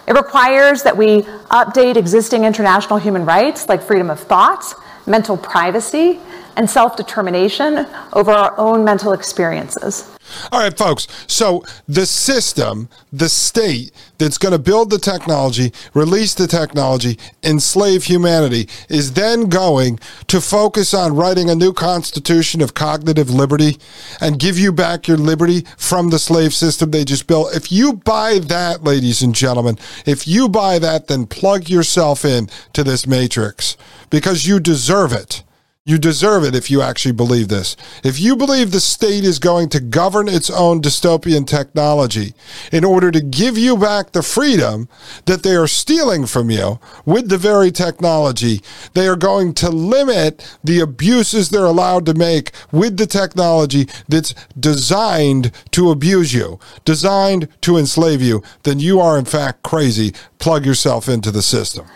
It 0.06 0.12
requires 0.12 0.84
that 0.84 0.96
we 0.96 1.22
update 1.50 1.96
existing 1.96 2.44
international 2.44 2.98
human 2.98 3.24
rights 3.24 3.68
like 3.68 3.82
freedom 3.82 4.08
of 4.08 4.20
thought 4.20 4.72
mental 5.06 5.36
privacy, 5.36 6.18
and 6.56 6.68
self 6.68 6.96
determination 6.96 7.86
over 8.12 8.30
our 8.30 8.58
own 8.58 8.84
mental 8.84 9.12
experiences. 9.12 10.16
All 10.50 10.60
right, 10.60 10.76
folks. 10.76 11.06
So 11.26 11.64
the 11.86 12.06
system, 12.06 12.88
the 13.12 13.28
state 13.28 13.92
that's 14.18 14.38
going 14.38 14.52
to 14.52 14.58
build 14.58 14.90
the 14.90 14.98
technology, 14.98 15.72
release 15.94 16.34
the 16.34 16.46
technology, 16.46 17.18
enslave 17.42 18.04
humanity, 18.04 18.68
is 18.88 19.12
then 19.12 19.48
going 19.48 20.00
to 20.26 20.40
focus 20.40 20.94
on 20.94 21.14
writing 21.14 21.48
a 21.48 21.54
new 21.54 21.72
constitution 21.72 22.60
of 22.60 22.74
cognitive 22.74 23.30
liberty 23.30 23.78
and 24.20 24.38
give 24.38 24.58
you 24.58 24.72
back 24.72 25.06
your 25.06 25.16
liberty 25.16 25.64
from 25.76 26.10
the 26.10 26.18
slave 26.18 26.52
system 26.52 26.90
they 26.90 27.04
just 27.04 27.26
built. 27.26 27.54
If 27.54 27.70
you 27.70 27.92
buy 27.92 28.40
that, 28.40 28.82
ladies 28.82 29.22
and 29.22 29.34
gentlemen, 29.34 29.78
if 30.06 30.26
you 30.26 30.48
buy 30.48 30.78
that, 30.80 31.06
then 31.06 31.26
plug 31.26 31.68
yourself 31.68 32.24
in 32.24 32.48
to 32.72 32.82
this 32.82 33.06
matrix 33.06 33.76
because 34.10 34.46
you 34.46 34.58
deserve 34.58 35.12
it. 35.12 35.42
You 35.88 35.98
deserve 35.98 36.42
it 36.42 36.56
if 36.56 36.68
you 36.68 36.82
actually 36.82 37.12
believe 37.12 37.46
this. 37.46 37.76
If 38.02 38.18
you 38.18 38.34
believe 38.34 38.72
the 38.72 38.80
state 38.80 39.22
is 39.22 39.38
going 39.38 39.68
to 39.68 39.78
govern 39.78 40.26
its 40.26 40.50
own 40.50 40.82
dystopian 40.82 41.46
technology 41.46 42.34
in 42.72 42.84
order 42.84 43.12
to 43.12 43.20
give 43.20 43.56
you 43.56 43.76
back 43.76 44.10
the 44.10 44.24
freedom 44.24 44.88
that 45.26 45.44
they 45.44 45.54
are 45.54 45.68
stealing 45.68 46.26
from 46.26 46.50
you 46.50 46.80
with 47.04 47.28
the 47.28 47.38
very 47.38 47.70
technology, 47.70 48.62
they 48.94 49.06
are 49.06 49.14
going 49.14 49.54
to 49.54 49.70
limit 49.70 50.58
the 50.64 50.80
abuses 50.80 51.50
they're 51.50 51.64
allowed 51.64 52.04
to 52.06 52.14
make 52.14 52.50
with 52.72 52.96
the 52.96 53.06
technology 53.06 53.86
that's 54.08 54.34
designed 54.58 55.52
to 55.70 55.92
abuse 55.92 56.34
you, 56.34 56.58
designed 56.84 57.46
to 57.60 57.76
enslave 57.76 58.20
you, 58.20 58.42
then 58.64 58.80
you 58.80 58.98
are 58.98 59.16
in 59.16 59.24
fact 59.24 59.62
crazy. 59.62 60.12
Plug 60.40 60.66
yourself 60.66 61.08
into 61.08 61.30
the 61.30 61.42
system. 61.42 61.86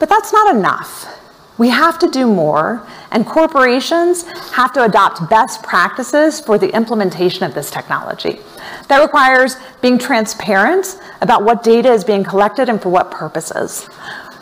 But 0.00 0.08
that's 0.08 0.32
not 0.32 0.56
enough. 0.56 1.11
We 1.62 1.68
have 1.68 1.96
to 2.00 2.08
do 2.08 2.26
more, 2.26 2.84
and 3.12 3.24
corporations 3.24 4.24
have 4.50 4.72
to 4.72 4.82
adopt 4.82 5.30
best 5.30 5.62
practices 5.62 6.40
for 6.40 6.58
the 6.58 6.74
implementation 6.74 7.44
of 7.44 7.54
this 7.54 7.70
technology. 7.70 8.40
That 8.88 9.00
requires 9.00 9.54
being 9.80 9.96
transparent 9.96 10.98
about 11.20 11.44
what 11.44 11.62
data 11.62 11.92
is 11.92 12.02
being 12.02 12.24
collected 12.24 12.68
and 12.68 12.82
for 12.82 12.88
what 12.88 13.12
purposes. 13.12 13.88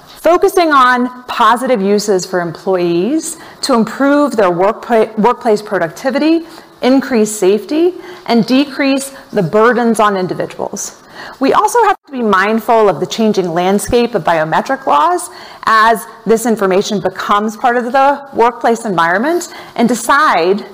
Focusing 0.07 0.73
on 0.73 1.25
positive 1.25 1.83
uses 1.83 2.25
for 2.25 2.41
employees 2.41 3.37
to 3.65 3.75
improve 3.75 4.35
their 4.35 4.51
workplace 4.51 5.61
productivity, 5.61 6.47
increase 6.81 7.31
safety, 7.31 7.97
and 8.25 8.47
decrease 8.47 9.11
the 9.31 9.43
burdens 9.43 10.01
on 10.01 10.17
individuals. 10.17 11.03
We 11.39 11.53
also 11.53 11.83
have 11.85 11.97
to 12.07 12.13
be 12.13 12.23
mindful 12.23 12.89
of 12.89 13.01
the 13.01 13.07
changing 13.07 13.49
landscape 13.55 14.15
of 14.15 14.25
biometric 14.25 14.87
laws 14.87 15.31
as 15.65 16.07
this 16.27 16.47
information 16.47 17.01
becomes 17.01 17.57
part 17.57 17.77
of 17.77 17.93
the 17.93 18.29
workplace 18.35 18.85
environment 18.85 19.53
and 19.77 19.89
decide 19.89 20.67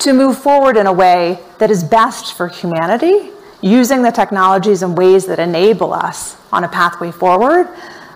to 0.00 0.12
move 0.12 0.38
forward 0.38 0.76
in 0.76 0.86
a 0.86 0.92
way 0.92 1.38
that 1.58 1.70
is 1.70 1.84
best 1.84 2.34
for 2.34 2.48
humanity, 2.48 3.30
using 3.60 4.02
the 4.02 4.10
technologies 4.10 4.82
in 4.82 4.94
ways 4.94 5.26
that 5.26 5.38
enable 5.38 5.92
us 5.92 6.36
on 6.52 6.64
a 6.64 6.68
pathway 6.68 7.10
forward 7.10 7.68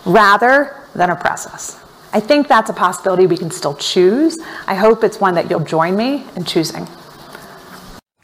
rather 0.06 0.76
than 0.94 1.10
oppress 1.10 1.46
us. 1.46 1.80
I 2.12 2.20
think 2.20 2.46
that's 2.48 2.70
a 2.70 2.72
possibility 2.72 3.26
we 3.26 3.36
can 3.36 3.50
still 3.50 3.74
choose. 3.74 4.38
I 4.66 4.74
hope 4.74 5.02
it's 5.02 5.20
one 5.20 5.34
that 5.34 5.50
you'll 5.50 5.60
join 5.60 5.96
me 5.96 6.24
in 6.36 6.44
choosing. 6.44 6.88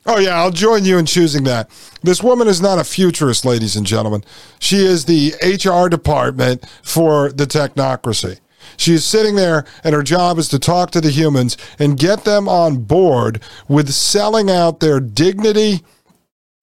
Oh, 0.06 0.18
yeah, 0.18 0.36
I'll 0.36 0.50
join 0.50 0.84
you 0.84 0.96
in 0.98 1.06
choosing 1.06 1.44
that. 1.44 1.70
This 2.02 2.22
woman 2.22 2.48
is 2.48 2.60
not 2.60 2.78
a 2.78 2.84
futurist, 2.84 3.44
ladies 3.44 3.76
and 3.76 3.86
gentlemen. 3.86 4.24
She 4.58 4.78
is 4.78 5.04
the 5.04 5.34
HR 5.42 5.88
department 5.88 6.64
for 6.82 7.30
the 7.32 7.44
technocracy. 7.44 8.40
She 8.76 8.94
is 8.94 9.04
sitting 9.04 9.36
there, 9.36 9.66
and 9.84 9.94
her 9.94 10.02
job 10.02 10.38
is 10.38 10.48
to 10.48 10.58
talk 10.58 10.90
to 10.92 11.00
the 11.00 11.10
humans 11.10 11.56
and 11.78 11.98
get 11.98 12.24
them 12.24 12.48
on 12.48 12.84
board 12.84 13.42
with 13.68 13.92
selling 13.92 14.50
out 14.50 14.80
their 14.80 15.00
dignity, 15.00 15.84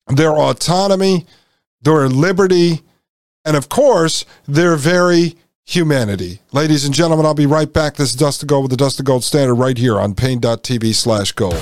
their 0.08 0.32
autonomy, 0.32 1.28
their 1.82 2.10
liberty, 2.10 2.82
and 3.46 3.56
of 3.56 3.70
course, 3.70 4.26
their 4.48 4.76
very 4.76 5.36
humanity. 5.64 6.42
Ladies 6.52 6.86
and 6.86 6.94
gentlemen, 6.94 7.26
I'll 7.26 7.34
be 7.34 7.46
right 7.46 7.72
back. 7.72 7.96
This 7.96 8.16
is 8.20 8.38
to 8.40 8.46
Gold 8.46 8.64
with 8.64 8.72
the 8.72 8.78
Dustin 8.78 9.04
Gold 9.04 9.24
Standard 9.24 9.56
right 9.56 9.78
here 9.78 10.00
on 10.00 10.16
Paine.tv 10.16 10.96
slash 10.96 11.34
gold. 11.34 11.62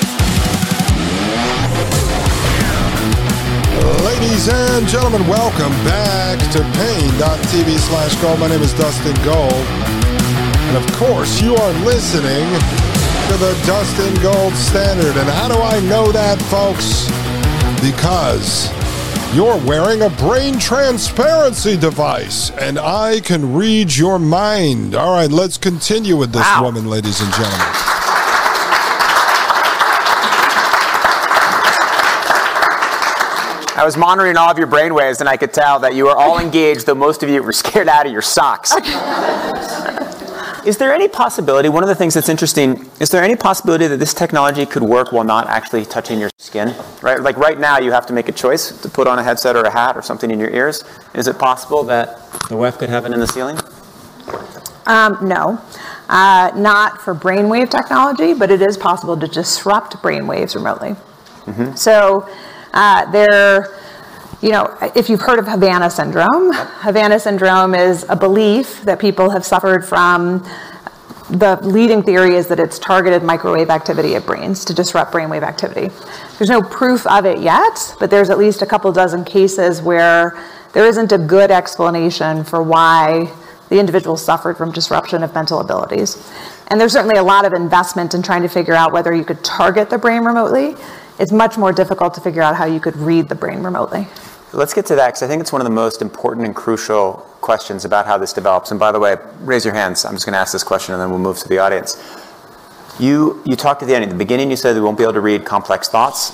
Ladies 4.21 4.49
and 4.49 4.87
gentlemen, 4.87 5.27
welcome 5.27 5.71
back 5.83 6.37
to 6.51 6.59
Paine.tv 6.77 7.79
slash 7.79 8.13
gold. 8.21 8.39
My 8.39 8.49
name 8.49 8.61
is 8.61 8.71
Dustin 8.71 9.15
Gold. 9.25 9.51
And 9.51 10.77
of 10.77 10.85
course, 10.93 11.41
you 11.41 11.55
are 11.55 11.71
listening 11.83 12.45
to 13.29 13.37
the 13.37 13.59
Dustin 13.65 14.13
Gold 14.21 14.53
Standard. 14.53 15.17
And 15.17 15.27
how 15.27 15.47
do 15.47 15.59
I 15.59 15.79
know 15.89 16.11
that, 16.11 16.39
folks? 16.53 17.09
Because 17.81 18.69
you're 19.35 19.57
wearing 19.65 20.03
a 20.03 20.09
brain 20.11 20.59
transparency 20.59 21.75
device, 21.75 22.51
and 22.51 22.77
I 22.77 23.21
can 23.21 23.55
read 23.55 23.95
your 23.95 24.19
mind. 24.19 24.93
All 24.93 25.15
right, 25.15 25.31
let's 25.31 25.57
continue 25.57 26.15
with 26.15 26.31
this 26.31 26.43
wow. 26.43 26.65
woman, 26.65 26.85
ladies 26.85 27.19
and 27.21 27.33
gentlemen. 27.33 28.00
I 33.81 33.83
was 33.83 33.97
monitoring 33.97 34.37
all 34.37 34.51
of 34.51 34.59
your 34.59 34.67
brainwaves, 34.67 35.21
and 35.21 35.27
I 35.27 35.37
could 35.37 35.53
tell 35.53 35.79
that 35.79 35.95
you 35.95 36.03
were 36.03 36.15
all 36.15 36.37
engaged, 36.37 36.85
though 36.85 36.93
most 36.93 37.23
of 37.23 37.29
you 37.29 37.41
were 37.41 37.51
scared 37.63 37.87
out 37.87 38.05
of 38.05 38.11
your 38.11 38.21
socks. 38.21 38.75
is 40.67 40.77
there 40.77 40.93
any 40.93 41.07
possibility, 41.07 41.67
one 41.67 41.81
of 41.81 41.89
the 41.89 41.95
things 41.95 42.13
that's 42.13 42.29
interesting, 42.29 42.87
is 42.99 43.09
there 43.09 43.23
any 43.23 43.35
possibility 43.35 43.87
that 43.87 43.97
this 43.97 44.13
technology 44.13 44.67
could 44.67 44.83
work 44.83 45.11
while 45.11 45.23
not 45.23 45.47
actually 45.47 45.83
touching 45.83 46.19
your 46.19 46.29
skin? 46.37 46.75
Right? 47.01 47.19
Like 47.19 47.37
right 47.37 47.59
now, 47.59 47.79
you 47.79 47.91
have 47.91 48.05
to 48.05 48.13
make 48.13 48.29
a 48.29 48.31
choice 48.31 48.69
to 48.83 48.87
put 48.87 49.07
on 49.07 49.17
a 49.17 49.23
headset 49.23 49.55
or 49.55 49.63
a 49.63 49.71
hat 49.71 49.97
or 49.97 50.03
something 50.03 50.29
in 50.29 50.39
your 50.39 50.51
ears. 50.51 50.83
Is 51.15 51.27
it 51.27 51.39
possible 51.39 51.83
that 51.85 52.17
the 52.49 52.57
WEF 52.57 52.77
could 52.77 52.89
have 52.89 53.07
it 53.07 53.13
in 53.13 53.19
the 53.19 53.27
ceiling? 53.27 53.57
Um, 54.85 55.17
no. 55.27 55.59
Uh, 56.07 56.51
not 56.55 57.01
for 57.01 57.15
brainwave 57.15 57.71
technology, 57.71 58.35
but 58.35 58.51
it 58.51 58.61
is 58.61 58.77
possible 58.77 59.17
to 59.17 59.27
disrupt 59.27 59.95
brainwaves 60.03 60.53
remotely. 60.53 60.89
Mm-hmm. 61.45 61.73
So 61.73 62.29
uh, 62.73 63.09
there, 63.11 63.73
you 64.41 64.49
know, 64.51 64.77
if 64.95 65.09
you've 65.09 65.21
heard 65.21 65.39
of 65.39 65.47
Havana 65.47 65.89
syndrome, 65.89 66.51
Havana 66.53 67.19
syndrome 67.19 67.75
is 67.75 68.05
a 68.09 68.15
belief 68.15 68.81
that 68.83 68.99
people 68.99 69.29
have 69.29 69.45
suffered 69.45 69.85
from. 69.85 70.47
The 71.29 71.57
leading 71.61 72.03
theory 72.03 72.35
is 72.35 72.47
that 72.47 72.59
it's 72.59 72.77
targeted 72.77 73.23
microwave 73.23 73.69
activity 73.69 74.15
of 74.15 74.25
brains 74.25 74.65
to 74.65 74.73
disrupt 74.73 75.13
brainwave 75.13 75.43
activity. 75.43 75.89
There's 76.37 76.49
no 76.49 76.61
proof 76.61 77.07
of 77.07 77.25
it 77.25 77.39
yet, 77.39 77.95
but 77.99 78.09
there's 78.09 78.29
at 78.29 78.37
least 78.37 78.61
a 78.61 78.65
couple 78.65 78.91
dozen 78.91 79.23
cases 79.23 79.81
where 79.81 80.37
there 80.73 80.85
isn't 80.85 81.11
a 81.11 81.17
good 81.17 81.51
explanation 81.51 82.43
for 82.43 82.61
why 82.61 83.31
the 83.69 83.79
individual 83.79 84.17
suffered 84.17 84.57
from 84.57 84.71
disruption 84.71 85.23
of 85.23 85.33
mental 85.33 85.61
abilities. 85.61 86.29
And 86.67 86.79
there's 86.79 86.91
certainly 86.91 87.17
a 87.17 87.23
lot 87.23 87.45
of 87.45 87.53
investment 87.53 88.13
in 88.13 88.21
trying 88.21 88.41
to 88.41 88.49
figure 88.49 88.73
out 88.73 88.91
whether 88.91 89.13
you 89.13 89.23
could 89.23 89.43
target 89.43 89.89
the 89.89 89.97
brain 89.97 90.23
remotely. 90.23 90.75
It's 91.21 91.31
much 91.31 91.55
more 91.55 91.71
difficult 91.71 92.15
to 92.15 92.21
figure 92.21 92.41
out 92.41 92.55
how 92.55 92.65
you 92.65 92.79
could 92.79 92.97
read 92.97 93.29
the 93.29 93.35
brain 93.35 93.61
remotely. 93.61 94.07
Let's 94.53 94.73
get 94.73 94.87
to 94.87 94.95
that 94.95 95.09
because 95.09 95.21
I 95.21 95.27
think 95.27 95.39
it's 95.39 95.53
one 95.53 95.61
of 95.61 95.65
the 95.65 95.73
most 95.73 96.01
important 96.01 96.47
and 96.47 96.55
crucial 96.55 97.13
questions 97.41 97.85
about 97.85 98.07
how 98.07 98.17
this 98.17 98.33
develops. 98.33 98.71
And 98.71 98.79
by 98.79 98.91
the 98.91 98.99
way, 98.99 99.17
raise 99.41 99.63
your 99.63 99.75
hands. 99.75 100.03
I'm 100.03 100.15
just 100.15 100.25
going 100.25 100.33
to 100.33 100.39
ask 100.39 100.51
this 100.51 100.63
question 100.63 100.95
and 100.95 101.01
then 101.01 101.11
we'll 101.11 101.19
move 101.19 101.37
to 101.37 101.47
the 101.47 101.59
audience. 101.59 101.95
You, 102.99 103.39
you 103.45 103.55
talked 103.55 103.83
at 103.83 103.87
the 103.87 103.93
end. 103.93 104.03
At 104.03 104.09
the 104.09 104.17
beginning, 104.17 104.49
you 104.49 104.55
said 104.55 104.75
we 104.75 104.81
won't 104.81 104.97
be 104.97 105.03
able 105.03 105.13
to 105.13 105.21
read 105.21 105.45
complex 105.45 105.87
thoughts. 105.87 106.31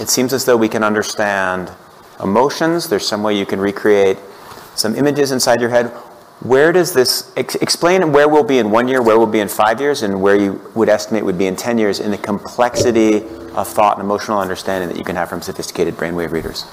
It 0.00 0.08
seems 0.08 0.32
as 0.32 0.46
though 0.46 0.56
we 0.56 0.70
can 0.70 0.82
understand 0.82 1.70
emotions. 2.22 2.88
There's 2.88 3.06
some 3.06 3.22
way 3.22 3.36
you 3.36 3.44
can 3.44 3.60
recreate 3.60 4.16
some 4.74 4.96
images 4.96 5.32
inside 5.32 5.60
your 5.60 5.70
head. 5.70 5.92
Where 6.44 6.72
does 6.72 6.92
this 6.92 7.32
ex- 7.38 7.54
explain 7.54 8.12
where 8.12 8.28
we'll 8.28 8.44
be 8.44 8.58
in 8.58 8.70
one 8.70 8.86
year, 8.86 9.00
where 9.00 9.16
we'll 9.16 9.26
be 9.26 9.40
in 9.40 9.48
five 9.48 9.80
years, 9.80 10.02
and 10.02 10.20
where 10.20 10.36
you 10.36 10.60
would 10.74 10.90
estimate 10.90 11.24
would 11.24 11.38
be 11.38 11.46
in 11.46 11.56
10 11.56 11.78
years 11.78 12.00
in 12.00 12.10
the 12.10 12.18
complexity 12.18 13.24
of 13.54 13.66
thought 13.66 13.96
and 13.96 14.04
emotional 14.04 14.38
understanding 14.38 14.90
that 14.90 14.98
you 14.98 15.04
can 15.04 15.16
have 15.16 15.30
from 15.30 15.40
sophisticated 15.40 15.94
brainwave 15.94 16.32
readers? 16.32 16.66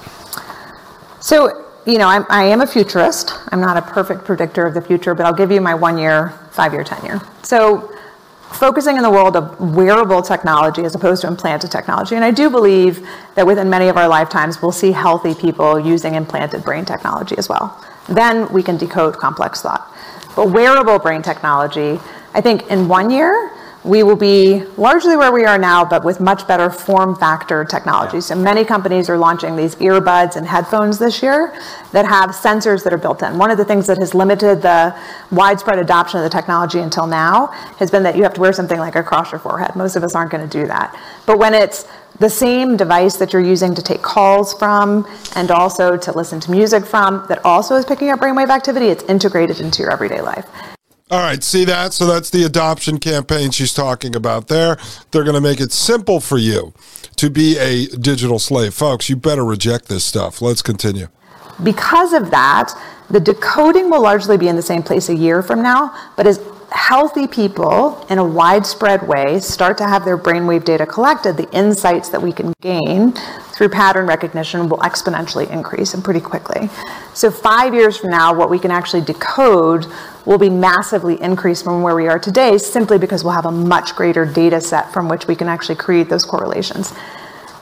So, 1.20 1.64
you 1.86 1.96
know, 1.96 2.06
I'm, 2.06 2.26
I 2.28 2.44
am 2.44 2.60
a 2.60 2.66
futurist. 2.66 3.32
I'm 3.50 3.62
not 3.62 3.78
a 3.78 3.82
perfect 3.82 4.26
predictor 4.26 4.66
of 4.66 4.74
the 4.74 4.82
future, 4.82 5.14
but 5.14 5.24
I'll 5.24 5.32
give 5.32 5.50
you 5.50 5.62
my 5.62 5.74
one 5.74 5.96
year, 5.96 6.38
five 6.50 6.74
year, 6.74 6.84
10 6.84 7.06
year. 7.06 7.22
So, 7.42 7.90
focusing 8.50 8.98
in 8.98 9.02
the 9.02 9.10
world 9.10 9.36
of 9.36 9.58
wearable 9.74 10.20
technology 10.20 10.84
as 10.84 10.94
opposed 10.94 11.22
to 11.22 11.28
implanted 11.28 11.70
technology. 11.70 12.14
And 12.14 12.24
I 12.26 12.30
do 12.30 12.50
believe 12.50 13.08
that 13.36 13.46
within 13.46 13.70
many 13.70 13.88
of 13.88 13.96
our 13.96 14.06
lifetimes, 14.06 14.60
we'll 14.60 14.70
see 14.70 14.92
healthy 14.92 15.34
people 15.34 15.80
using 15.80 16.14
implanted 16.14 16.62
brain 16.62 16.84
technology 16.84 17.38
as 17.38 17.48
well. 17.48 17.82
Then 18.08 18.52
we 18.52 18.62
can 18.62 18.76
decode 18.76 19.16
complex 19.16 19.62
thought. 19.62 19.88
But 20.34 20.50
wearable 20.50 20.98
brain 20.98 21.22
technology, 21.22 22.00
I 22.34 22.40
think 22.40 22.68
in 22.68 22.88
one 22.88 23.10
year, 23.10 23.52
we 23.84 24.04
will 24.04 24.16
be 24.16 24.64
largely 24.76 25.16
where 25.16 25.32
we 25.32 25.44
are 25.44 25.58
now, 25.58 25.84
but 25.84 26.04
with 26.04 26.20
much 26.20 26.46
better 26.46 26.70
form 26.70 27.16
factor 27.16 27.64
technology. 27.64 28.20
So 28.20 28.36
many 28.36 28.64
companies 28.64 29.10
are 29.10 29.18
launching 29.18 29.56
these 29.56 29.74
earbuds 29.76 30.36
and 30.36 30.46
headphones 30.46 31.00
this 31.00 31.20
year 31.20 31.52
that 31.90 32.06
have 32.06 32.30
sensors 32.30 32.84
that 32.84 32.92
are 32.92 32.98
built 32.98 33.22
in. 33.24 33.38
One 33.38 33.50
of 33.50 33.58
the 33.58 33.64
things 33.64 33.88
that 33.88 33.98
has 33.98 34.14
limited 34.14 34.62
the 34.62 34.96
widespread 35.32 35.80
adoption 35.80 36.20
of 36.20 36.24
the 36.24 36.30
technology 36.30 36.78
until 36.78 37.08
now 37.08 37.46
has 37.78 37.90
been 37.90 38.04
that 38.04 38.16
you 38.16 38.22
have 38.22 38.34
to 38.34 38.40
wear 38.40 38.52
something 38.52 38.78
like 38.78 38.94
across 38.94 39.32
your 39.32 39.40
forehead. 39.40 39.74
Most 39.74 39.96
of 39.96 40.04
us 40.04 40.14
aren't 40.14 40.30
going 40.30 40.48
to 40.48 40.60
do 40.60 40.66
that. 40.68 40.96
But 41.26 41.38
when 41.38 41.52
it's 41.52 41.88
the 42.22 42.30
same 42.30 42.76
device 42.76 43.16
that 43.16 43.32
you're 43.32 43.42
using 43.42 43.74
to 43.74 43.82
take 43.82 44.00
calls 44.00 44.54
from 44.54 45.04
and 45.34 45.50
also 45.50 45.96
to 45.96 46.12
listen 46.12 46.38
to 46.38 46.52
music 46.52 46.86
from 46.86 47.24
that 47.28 47.44
also 47.44 47.74
is 47.74 47.84
picking 47.84 48.10
up 48.10 48.20
brainwave 48.20 48.48
activity, 48.48 48.86
it's 48.86 49.02
integrated 49.04 49.60
into 49.60 49.82
your 49.82 49.90
everyday 49.90 50.20
life. 50.20 50.46
All 51.10 51.18
right, 51.18 51.42
see 51.42 51.64
that? 51.64 51.92
So 51.92 52.06
that's 52.06 52.30
the 52.30 52.44
adoption 52.44 52.98
campaign 52.98 53.50
she's 53.50 53.74
talking 53.74 54.14
about 54.14 54.46
there. 54.46 54.78
They're 55.10 55.24
going 55.24 55.34
to 55.34 55.40
make 55.40 55.60
it 55.60 55.72
simple 55.72 56.20
for 56.20 56.38
you 56.38 56.72
to 57.16 57.28
be 57.28 57.58
a 57.58 57.88
digital 57.88 58.38
slave. 58.38 58.72
Folks, 58.72 59.10
you 59.10 59.16
better 59.16 59.44
reject 59.44 59.88
this 59.88 60.04
stuff. 60.04 60.40
Let's 60.40 60.62
continue. 60.62 61.08
Because 61.62 62.12
of 62.12 62.30
that, 62.30 62.72
the 63.10 63.20
decoding 63.20 63.90
will 63.90 64.00
largely 64.00 64.38
be 64.38 64.46
in 64.46 64.54
the 64.54 64.62
same 64.62 64.82
place 64.82 65.08
a 65.08 65.14
year 65.14 65.42
from 65.42 65.60
now, 65.60 65.92
but 66.16 66.26
as 66.28 66.38
healthy 66.74 67.26
people 67.26 68.04
in 68.10 68.18
a 68.18 68.24
widespread 68.24 69.06
way 69.06 69.38
start 69.40 69.78
to 69.78 69.84
have 69.84 70.04
their 70.04 70.18
brainwave 70.18 70.64
data 70.64 70.86
collected, 70.86 71.36
the 71.36 71.50
insights 71.52 72.08
that 72.10 72.20
we 72.20 72.32
can 72.32 72.52
gain 72.60 73.12
through 73.54 73.68
pattern 73.68 74.06
recognition 74.06 74.68
will 74.68 74.78
exponentially 74.78 75.48
increase 75.50 75.94
and 75.94 76.02
pretty 76.02 76.20
quickly. 76.20 76.68
So, 77.14 77.30
five 77.30 77.74
years 77.74 77.96
from 77.96 78.10
now, 78.10 78.34
what 78.34 78.50
we 78.50 78.58
can 78.58 78.70
actually 78.70 79.02
decode 79.02 79.86
will 80.24 80.38
be 80.38 80.50
massively 80.50 81.20
increased 81.20 81.64
from 81.64 81.82
where 81.82 81.94
we 81.94 82.08
are 82.08 82.18
today 82.18 82.58
simply 82.58 82.98
because 82.98 83.24
we'll 83.24 83.34
have 83.34 83.46
a 83.46 83.52
much 83.52 83.94
greater 83.94 84.24
data 84.24 84.60
set 84.60 84.92
from 84.92 85.08
which 85.08 85.26
we 85.26 85.34
can 85.34 85.48
actually 85.48 85.76
create 85.76 86.08
those 86.08 86.24
correlations. 86.24 86.92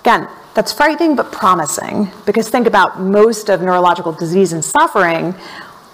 Again, 0.00 0.28
that's 0.54 0.72
frightening 0.72 1.16
but 1.16 1.30
promising 1.30 2.10
because 2.26 2.48
think 2.48 2.66
about 2.66 3.00
most 3.00 3.48
of 3.48 3.60
neurological 3.60 4.12
disease 4.12 4.52
and 4.52 4.64
suffering 4.64 5.34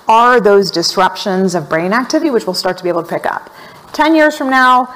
are 0.08 0.40
those 0.40 0.70
disruptions 0.70 1.54
of 1.54 1.68
brain 1.68 1.92
activity, 1.92 2.30
which 2.30 2.46
we'll 2.46 2.54
start 2.54 2.76
to 2.78 2.82
be 2.82 2.88
able 2.88 3.02
to 3.02 3.08
pick 3.08 3.26
up. 3.26 3.50
10 3.92 4.14
years 4.14 4.36
from 4.36 4.50
now, 4.50 4.94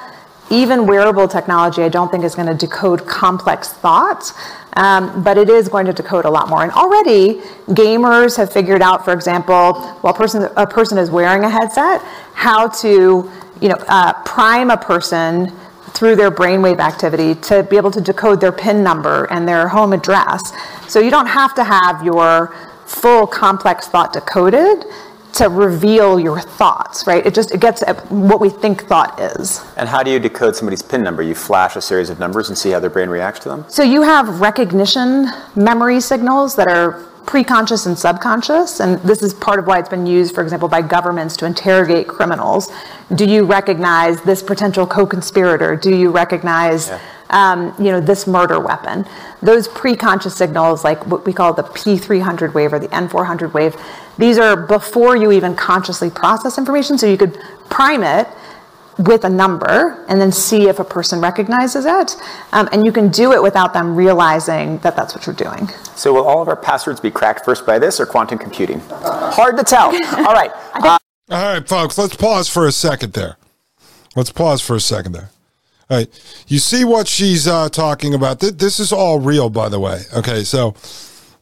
even 0.49 0.85
wearable 0.85 1.27
technology, 1.27 1.81
I 1.81 1.89
don't 1.89 2.11
think 2.11 2.23
is 2.23 2.35
going 2.35 2.47
to 2.47 2.53
decode 2.53 3.07
complex 3.07 3.71
thoughts, 3.71 4.33
um, 4.73 5.23
but 5.23 5.37
it 5.37 5.49
is 5.49 5.69
going 5.69 5.85
to 5.85 5.93
decode 5.93 6.25
a 6.25 6.29
lot 6.29 6.49
more. 6.49 6.63
And 6.63 6.71
already, 6.73 7.41
gamers 7.69 8.37
have 8.37 8.51
figured 8.51 8.81
out, 8.81 9.05
for 9.05 9.13
example, 9.13 9.81
while 10.01 10.13
person, 10.13 10.49
a 10.57 10.67
person 10.67 10.97
is 10.97 11.09
wearing 11.09 11.43
a 11.43 11.49
headset, 11.49 12.01
how 12.33 12.67
to 12.67 13.31
you 13.61 13.69
know, 13.69 13.77
uh, 13.87 14.13
prime 14.23 14.69
a 14.71 14.77
person 14.77 15.51
through 15.93 16.15
their 16.15 16.31
brainwave 16.31 16.79
activity 16.79 17.35
to 17.35 17.63
be 17.63 17.77
able 17.77 17.91
to 17.91 18.01
decode 18.01 18.41
their 18.41 18.51
PIN 18.51 18.83
number 18.83 19.25
and 19.25 19.47
their 19.47 19.67
home 19.67 19.93
address. 19.93 20.41
So 20.87 20.99
you 20.99 21.11
don't 21.11 21.27
have 21.27 21.53
to 21.55 21.63
have 21.63 22.03
your 22.03 22.55
full 22.91 23.25
complex 23.25 23.87
thought 23.87 24.13
decoded 24.13 24.85
to 25.33 25.47
reveal 25.47 26.19
your 26.19 26.39
thoughts, 26.41 27.07
right? 27.07 27.25
It 27.25 27.33
just 27.33 27.51
it 27.51 27.61
gets 27.61 27.81
at 27.83 28.11
what 28.11 28.41
we 28.41 28.49
think 28.49 28.83
thought 28.83 29.19
is. 29.19 29.63
And 29.77 29.87
how 29.87 30.03
do 30.03 30.11
you 30.11 30.19
decode 30.19 30.55
somebody's 30.55 30.81
pin 30.81 31.03
number? 31.03 31.21
You 31.21 31.35
flash 31.35 31.75
a 31.75 31.81
series 31.81 32.09
of 32.09 32.19
numbers 32.19 32.49
and 32.49 32.57
see 32.57 32.71
how 32.71 32.79
their 32.79 32.89
brain 32.89 33.09
reacts 33.09 33.39
to 33.41 33.49
them? 33.49 33.65
So 33.69 33.81
you 33.81 34.01
have 34.01 34.41
recognition 34.41 35.27
memory 35.55 36.01
signals 36.01 36.55
that 36.57 36.67
are 36.67 37.03
preconscious 37.23 37.85
and 37.85 37.97
subconscious, 37.97 38.81
and 38.81 38.99
this 39.01 39.21
is 39.21 39.33
part 39.33 39.59
of 39.59 39.67
why 39.67 39.79
it's 39.79 39.87
been 39.87 40.07
used, 40.07 40.35
for 40.35 40.41
example, 40.43 40.67
by 40.67 40.81
governments 40.81 41.37
to 41.37 41.45
interrogate 41.45 42.07
criminals. 42.07 42.69
Do 43.15 43.25
you 43.25 43.45
recognize 43.45 44.21
this 44.21 44.41
potential 44.43 44.85
co-conspirator? 44.85 45.75
Do 45.77 45.95
you 45.95 46.09
recognize 46.09 46.89
yeah 46.89 46.99
um, 47.31 47.73
you 47.79 47.91
know, 47.91 47.99
this 47.99 48.27
murder 48.27 48.59
weapon. 48.59 49.05
Those 49.41 49.67
preconscious 49.67 50.33
signals, 50.33 50.83
like 50.83 51.05
what 51.07 51.25
we 51.25 51.33
call 51.33 51.53
the 51.53 51.63
P300 51.63 52.53
wave 52.53 52.73
or 52.73 52.79
the 52.79 52.89
N400 52.89 53.53
wave, 53.53 53.75
these 54.17 54.37
are 54.37 54.55
before 54.55 55.15
you 55.15 55.31
even 55.31 55.55
consciously 55.55 56.09
process 56.09 56.57
information. 56.57 56.97
So 56.97 57.07
you 57.07 57.17
could 57.17 57.39
prime 57.69 58.03
it 58.03 58.27
with 58.97 59.23
a 59.23 59.29
number 59.29 60.05
and 60.07 60.19
then 60.19 60.31
see 60.31 60.67
if 60.67 60.79
a 60.79 60.83
person 60.83 61.21
recognizes 61.21 61.85
it. 61.85 62.15
Um, 62.51 62.69
and 62.71 62.85
you 62.85 62.91
can 62.91 63.09
do 63.09 63.33
it 63.33 63.41
without 63.41 63.73
them 63.73 63.95
realizing 63.95 64.77
that 64.79 64.95
that's 64.95 65.15
what 65.15 65.25
you're 65.25 65.35
doing. 65.35 65.69
So, 65.95 66.13
will 66.13 66.27
all 66.27 66.41
of 66.41 66.47
our 66.47 66.55
passwords 66.55 66.99
be 66.99 67.09
cracked 67.11 67.45
first 67.45 67.65
by 67.65 67.79
this 67.79 67.99
or 67.99 68.05
quantum 68.05 68.37
computing? 68.37 68.81
Hard 68.89 69.57
to 69.57 69.63
tell. 69.63 69.87
All 70.17 70.33
right. 70.33 70.51
Uh, 70.73 70.97
all 71.29 71.53
right, 71.53 71.65
folks, 71.65 71.97
let's 71.97 72.17
pause 72.17 72.49
for 72.49 72.67
a 72.67 72.73
second 72.73 73.13
there. 73.13 73.37
Let's 74.17 74.31
pause 74.31 74.61
for 74.61 74.75
a 74.75 74.81
second 74.81 75.13
there. 75.13 75.29
Right. 75.91 76.07
You 76.47 76.59
see 76.59 76.85
what 76.85 77.09
she's 77.09 77.49
uh, 77.49 77.67
talking 77.67 78.13
about. 78.13 78.39
This 78.39 78.79
is 78.79 78.93
all 78.93 79.19
real, 79.19 79.49
by 79.49 79.67
the 79.67 79.77
way. 79.77 80.03
Okay. 80.15 80.45
So 80.45 80.73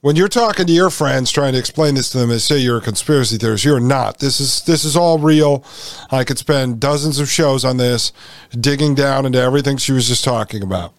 when 0.01 0.15
you're 0.15 0.27
talking 0.27 0.65
to 0.65 0.73
your 0.73 0.89
friends 0.89 1.31
trying 1.31 1.53
to 1.53 1.59
explain 1.59 1.93
this 1.93 2.09
to 2.09 2.17
them 2.17 2.31
and 2.31 2.41
say 2.41 2.57
you're 2.57 2.79
a 2.79 2.81
conspiracy 2.81 3.37
theorist, 3.37 3.63
you're 3.63 3.79
not. 3.79 4.17
This 4.17 4.39
is 4.39 4.63
this 4.63 4.85
is 4.85 4.95
all 4.95 5.19
real. 5.19 5.63
I 6.09 6.23
could 6.23 6.39
spend 6.39 6.79
dozens 6.79 7.19
of 7.19 7.29
shows 7.29 7.63
on 7.63 7.77
this, 7.77 8.11
digging 8.59 8.95
down 8.95 9.27
into 9.27 9.39
everything 9.39 9.77
she 9.77 9.91
was 9.91 10.07
just 10.07 10.23
talking 10.23 10.63
about. 10.63 10.93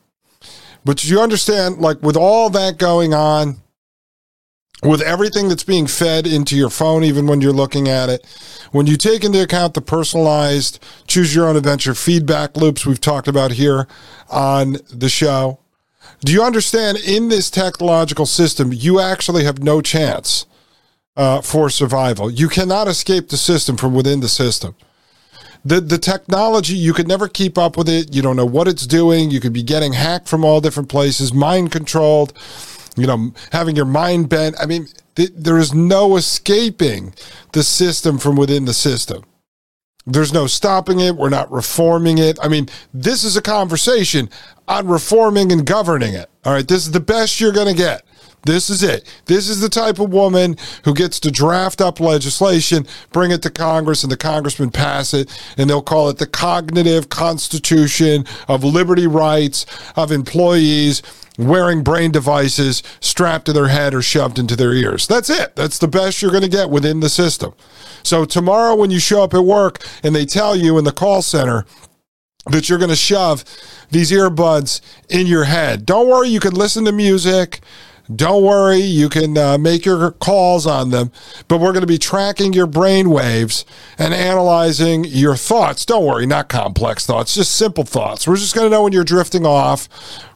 But 0.85 1.03
you 1.05 1.21
understand, 1.21 1.79
like 1.79 2.01
with 2.03 2.17
all 2.17 2.51
that 2.51 2.79
going 2.79 3.15
on, 3.15 3.57
with 4.83 5.03
everything 5.03 5.49
that's 5.49 5.65
being 5.65 5.87
fed 5.87 6.27
into 6.27 6.57
your 6.57 6.71
phone, 6.71 7.05
even 7.05 7.27
when 7.27 7.41
you're 7.41 7.53
looking 7.53 7.89
at 7.89 8.09
it, 8.09 8.25
when 8.73 8.87
you 8.87 8.97
take 8.97 9.25
into 9.25 9.43
account 9.43 9.75
the 9.75 9.81
personalized 9.81 10.83
choose 11.07 11.35
your 11.35 11.47
own 11.47 11.57
adventure 11.57 11.95
feedback 11.95 12.57
loops 12.57 12.87
we've 12.87 13.01
talked 13.01 13.29
about 13.29 13.53
here 13.53 13.87
on 14.31 14.77
the 14.93 15.09
show, 15.09 15.59
Do 16.23 16.33
you 16.33 16.43
understand? 16.43 16.99
In 16.99 17.29
this 17.29 17.51
technological 17.51 18.27
system, 18.27 18.73
you 18.73 19.01
actually 19.01 19.45
have 19.45 19.63
no 19.63 19.81
chance 19.81 20.47
uh, 21.17 21.41
for 21.41 21.71
survival. 21.71 22.31
You 22.31 22.49
cannot 22.49 22.89
escape 22.89 23.29
the 23.29 23.37
system 23.37 23.77
from 23.77 23.95
within 23.95 24.21
the 24.21 24.29
system. 24.29 24.75
The, 25.65 25.81
the 25.81 25.99
technology, 25.99 26.75
you 26.75 26.95
could 26.95 27.09
never 27.09 27.29
keep 27.29 27.59
up 27.59 27.77
with 27.77 27.89
it. 27.89 28.15
You 28.15 28.23
don't 28.23 28.37
know 28.37 28.47
what 28.47 28.69
it's 28.69 28.87
doing. 28.87 29.31
You 29.31 29.41
could 29.41 29.53
be 29.53 29.63
getting 29.63 29.93
hacked 29.93 30.29
from 30.29 30.45
all 30.45 30.61
different 30.61 30.89
places, 30.89 31.35
mind 31.35 31.71
controlled, 31.73 32.33
you 33.01 33.07
know, 33.07 33.33
having 33.53 33.77
your 33.77 33.85
mind 33.85 34.29
bent. 34.29 34.57
I 34.61 34.67
mean, 34.67 34.87
th- 35.17 35.33
there 35.35 35.59
is 35.59 35.75
no 35.75 36.17
escaping 36.17 37.15
the 37.53 37.63
system 37.63 38.19
from 38.19 38.37
within 38.37 38.65
the 38.65 38.75
system. 38.75 39.25
There's 40.07 40.33
no 40.33 40.47
stopping 40.47 41.01
it. 41.01 41.17
We're 41.17 41.29
not 41.29 41.51
reforming 41.53 42.19
it. 42.19 42.39
I 42.43 42.49
mean, 42.49 42.69
this 42.93 43.23
is 43.23 43.37
a 43.37 43.43
conversation 43.43 44.31
on 44.67 44.89
reforming 44.89 45.53
and 45.53 45.67
governing 45.67 46.15
it. 46.15 46.31
All 46.45 46.53
right. 46.53 46.67
This 46.67 46.87
is 46.87 46.93
the 46.93 47.01
best 47.01 47.41
you're 47.41 47.53
going 47.53 47.69
to 47.69 47.75
get. 47.75 48.03
This 48.45 48.71
is 48.71 48.83
it. 48.83 49.05
This 49.27 49.49
is 49.49 49.61
the 49.61 49.69
type 49.69 49.99
of 49.99 50.13
woman 50.13 50.57
who 50.85 50.95
gets 50.95 51.21
to 51.21 51.31
draft 51.31 51.81
up 51.81 52.01
legislation, 52.01 52.87
bring 53.13 53.31
it 53.31 53.43
to 53.43 53.51
Congress, 53.51 54.03
and 54.03 54.11
the 54.11 54.17
congressmen 54.17 54.71
pass 54.71 55.13
it, 55.13 55.31
and 55.57 55.69
they'll 55.69 55.83
call 55.83 56.09
it 56.09 56.19
the 56.19 56.27
cognitive 56.27 57.09
constitution 57.09 58.25
of 58.49 58.65
liberty 58.65 59.07
rights 59.07 59.67
of 59.97 60.11
employees 60.11 61.03
wearing 61.39 61.83
brain 61.83 62.11
devices 62.11 62.83
strapped 63.01 63.47
to 63.47 63.53
their 63.53 63.69
head 63.69 63.95
or 63.95 64.03
shoved 64.03 64.39
into 64.39 64.57
their 64.57 64.75
ears. 64.75 65.07
That's 65.07 65.31
it. 65.31 65.57
That's 65.57 65.79
the 65.79 65.89
best 65.89 66.21
you're 66.21 66.31
going 66.31 66.43
to 66.43 66.49
get 66.49 66.71
within 66.71 67.01
the 67.01 67.09
system. 67.09 67.55
So 68.03 68.25
tomorrow, 68.25 68.75
when 68.75 68.91
you 68.91 69.01
show 69.01 69.23
up 69.23 69.35
at 69.35 69.45
work 69.45 69.79
and 70.03 70.15
they 70.15 70.27
tell 70.27 70.57
you 70.57 70.79
in 70.79 70.85
the 70.85 70.93
call 70.93 71.23
center, 71.23 71.65
that 72.47 72.69
you're 72.69 72.79
going 72.79 72.91
to 72.91 72.97
shove 72.97 73.45
these 73.91 74.11
earbuds 74.11 74.81
in 75.09 75.27
your 75.27 75.45
head. 75.45 75.85
Don't 75.85 76.09
worry, 76.09 76.29
you 76.29 76.41
can 76.41 76.55
listen 76.55 76.85
to 76.87 76.93
music. 76.93 77.61
Don't 78.15 78.43
worry, 78.43 78.79
you 78.79 79.09
can 79.09 79.39
uh, 79.39 79.57
make 79.57 79.85
your 79.85 80.11
calls 80.11 80.67
on 80.67 80.91
them, 80.91 81.13
but 81.47 81.61
we're 81.61 81.73
going 81.73 81.83
to 81.83 81.87
be 81.87 81.99
tracking 81.99 82.53
your 82.53 82.67
brain 82.67 83.11
waves 83.11 83.65
and 83.99 84.13
analyzing 84.13 85.05
your 85.05 85.37
thoughts. 85.37 85.85
Don't 85.85 86.05
worry, 86.05 86.27
not 86.27 86.49
complex 86.49 87.07
thoughts, 87.07 87.35
just 87.35 87.55
simple 87.55 87.85
thoughts. 87.85 88.27
We're 88.27 88.37
just 88.37 88.55
going 88.55 88.67
to 88.67 88.71
know 88.71 88.83
when 88.83 88.93
you're 88.93 89.05
drifting 89.05 89.47
off. 89.47 89.89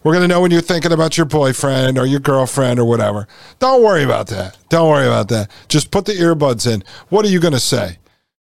We're 0.05 0.13
going 0.13 0.23
to 0.23 0.29
know 0.29 0.41
when 0.41 0.53
you're 0.53 0.61
thinking 0.61 0.93
about 0.93 1.17
your 1.17 1.27
boyfriend 1.27 1.99
or 1.99 2.07
your 2.07 2.21
girlfriend 2.21 2.79
or 2.79 2.85
whatever. 2.85 3.27
Don't 3.59 3.83
worry 3.83 4.05
about 4.05 4.29
that. 4.29 4.57
Don't 4.69 4.89
worry 4.89 5.07
about 5.07 5.29
that. 5.31 5.51
Just 5.69 5.91
put 5.91 6.05
the 6.05 6.13
earbuds 6.13 6.73
in. 6.73 6.85
What 7.09 7.25
are 7.25 7.31
you 7.31 7.41
going 7.41 7.55
to 7.55 7.61
say? 7.61 7.99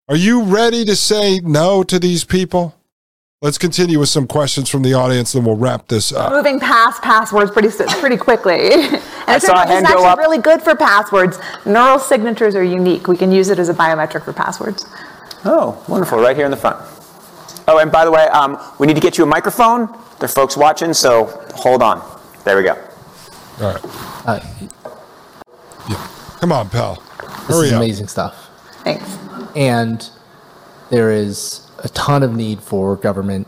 Are 0.08 0.16
you 0.16 0.44
ready 0.44 0.86
to 0.86 0.96
say 0.96 1.40
no 1.40 1.84
to 1.84 2.00
these 2.00 2.24
people? 2.24 2.79
Let's 3.42 3.58
continue 3.58 4.00
with 4.00 4.10
some 4.10 4.28
questions 4.28 4.70
from 4.70 4.82
the 4.82 4.94
audience, 4.96 5.32
then 5.32 5.46
we'll 5.46 5.56
wrap 5.56 5.88
this 5.88 6.12
up. 6.12 6.30
Moving 6.34 6.60
past 6.60 7.02
passwords 7.02 7.52
pretty 7.52 7.70
pretty 8.02 8.18
quickly. 8.18 8.54
and 8.74 9.02
I 9.28 9.38
it's, 9.38 9.46
saw 9.46 9.64
a 9.64 9.66
hand 9.66 9.86
go 9.86 9.94
actually 9.94 10.08
up. 10.08 10.18
really 10.20 10.38
good 10.40 10.62
for 10.62 10.76
passwords. 10.76 11.40
Neural 11.66 12.00
signatures 12.00 12.54
are 12.54 12.64
unique. 12.66 13.08
We 13.08 13.16
can 13.16 13.32
use 13.32 13.48
it 13.48 13.58
as 13.58 13.70
a 13.70 13.74
biometric 13.74 14.26
for 14.26 14.34
passwords. 14.34 14.86
Oh, 15.46 15.82
wonderful. 15.88 16.20
Right 16.20 16.36
here 16.36 16.44
in 16.44 16.52
the 16.52 16.58
front. 16.58 16.86
Oh, 17.70 17.78
and 17.78 17.90
by 17.90 18.04
the 18.04 18.12
way, 18.12 18.24
um, 18.28 18.60
we 18.78 18.88
need 18.88 18.96
to 18.96 19.02
get 19.02 19.18
you 19.18 19.24
a 19.24 19.28
microphone. 19.28 19.88
There 20.20 20.26
are 20.26 20.28
folks 20.28 20.58
watching, 20.58 20.94
so 20.94 21.26
hold 21.56 21.82
on. 21.82 22.04
There 22.44 22.58
we 22.58 22.64
go. 22.64 22.74
All 23.62 23.74
right. 23.74 23.82
Uh, 24.26 24.40
Come 26.42 26.52
on, 26.52 26.70
pal. 26.70 26.96
this 27.22 27.32
Hurry 27.48 27.68
is 27.68 27.72
up. 27.74 27.82
amazing 27.82 28.08
stuff. 28.10 28.50
Thanks. 28.84 29.18
And 29.56 30.10
there 30.90 31.10
is 31.12 31.69
a 31.84 31.90
ton 31.90 32.24
of 32.24 32.36
need 32.36 32.62
for 32.62 32.96
government 32.96 33.48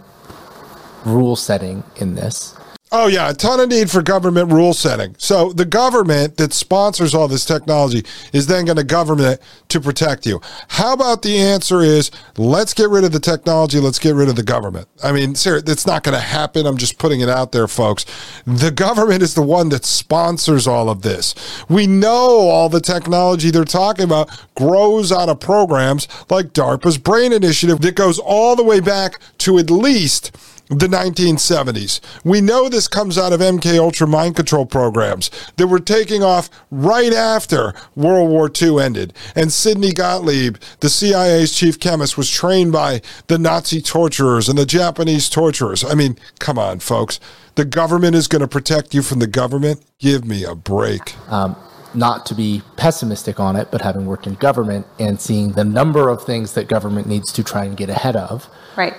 rule 1.06 1.36
setting 1.36 1.84
in 1.96 2.15
this. 2.15 2.56
Oh, 2.94 3.08
yeah, 3.08 3.30
a 3.30 3.34
ton 3.34 3.62
of 3.62 3.70
need 3.70 3.90
for 3.90 4.02
government 4.02 4.52
rule 4.52 4.74
setting. 4.74 5.16
So 5.18 5.54
the 5.54 5.64
government 5.64 6.36
that 6.36 6.52
sponsors 6.52 7.16
all 7.16 7.30
this 7.30 7.46
technology 7.46 8.04
is 8.34 8.48
then 8.48 8.66
going 8.66 8.76
to 8.76 8.84
govern 8.84 9.22
it 9.22 9.42
to 9.70 9.80
protect 9.80 10.26
you. 10.26 10.42
How 10.68 10.92
about 10.92 11.22
the 11.22 11.38
answer 11.38 11.80
is 11.80 12.12
let's 12.36 12.74
get 12.74 12.90
rid 12.90 13.06
of 13.06 13.14
the 13.14 13.20
technology, 13.22 13.80
let's 13.80 13.98
get 13.98 14.14
rid 14.14 14.28
of 14.28 14.36
the 14.36 14.44
government? 14.44 14.90
I 15.02 15.14
mean, 15.14 15.36
sir, 15.36 15.62
it's 15.66 15.88
not 15.88 16.04
going 16.04 16.16
to 16.16 16.22
happen. 16.22 16.66
I'm 16.66 16.76
just 16.76 16.98
putting 16.98 17.22
it 17.22 17.30
out 17.30 17.54
there, 17.54 17.70
folks. 17.70 18.06
The 18.46 18.72
government 18.72 19.24
is 19.24 19.36
the 19.36 19.42
one 19.42 19.70
that 19.70 19.86
sponsors 19.86 20.68
all 20.68 20.90
of 20.90 21.02
this. 21.02 21.34
We 21.70 21.88
know 21.88 22.50
all 22.50 22.68
the 22.68 22.82
technology 22.82 23.52
they're 23.52 23.64
talking 23.64 24.04
about 24.04 24.30
grows 24.56 25.14
out 25.14 25.30
of 25.30 25.40
programs 25.40 26.10
like 26.30 26.48
DARPA's 26.48 26.98
Brain 26.98 27.32
Initiative 27.32 27.80
that 27.80 27.96
goes 27.96 28.20
all 28.20 28.58
the 28.58 28.66
way 28.66 28.82
back 28.82 29.22
to 29.38 29.58
at 29.60 29.72
least 29.72 30.36
the 30.72 30.88
1970s. 30.88 32.00
We 32.24 32.40
know 32.40 32.70
this 32.70 32.88
comes 32.88 33.18
out 33.18 33.34
of 33.34 33.42
MK 33.42 33.78
Ultra 33.78 34.08
mind 34.08 34.38
control 34.38 34.66
programs 34.66 35.30
that 35.58 35.68
were 35.68 35.80
taking 35.80 36.24
off 36.24 36.50
right 36.72 37.14
after 37.14 37.74
World 37.96 38.30
War 38.30 38.50
II 38.50 38.80
ended. 38.80 39.14
And 39.36 39.52
Sidney 39.52 39.92
Gottlieb, 39.92 40.58
the 40.80 40.90
CIA's 40.90 41.54
chief 41.54 41.80
chemist, 41.80 42.18
was 42.18 42.30
trained 42.30 42.72
by 42.72 43.02
the 43.28 43.38
Nazi 43.38 43.82
torturers 43.82 44.48
and 44.48 44.58
the 44.58 44.66
Japanese 44.66 45.30
torturers. 45.30 45.84
I 45.84 45.94
mean, 45.94 46.18
come 46.40 46.58
on, 46.58 46.80
folks. 46.80 47.20
The 47.56 47.66
government 47.66 48.16
is 48.16 48.30
going 48.30 48.42
to 48.42 48.48
protect 48.48 48.94
you 48.94 49.02
from 49.02 49.20
the 49.20 49.28
government? 49.28 49.84
Give 50.00 50.24
me 50.24 50.46
a 50.46 50.56
break. 50.56 51.16
Um, 51.30 51.58
not 51.94 52.26
to 52.28 52.34
be 52.34 52.62
pessimistic 52.78 53.42
on 53.42 53.58
it, 53.58 53.68
but 53.72 53.82
having 53.82 54.06
worked 54.06 54.26
in 54.26 54.36
government 54.36 54.88
and 54.98 55.20
seeing 55.20 55.52
the 55.52 55.66
number 55.66 56.08
of 56.08 56.24
things 56.24 56.54
that 56.54 56.70
government 56.70 57.08
needs 57.08 57.34
to 57.34 57.44
try 57.44 57.66
and 57.66 57.76
get 57.76 57.90
ahead 57.90 58.16
of, 58.16 58.48
Right. 58.78 58.96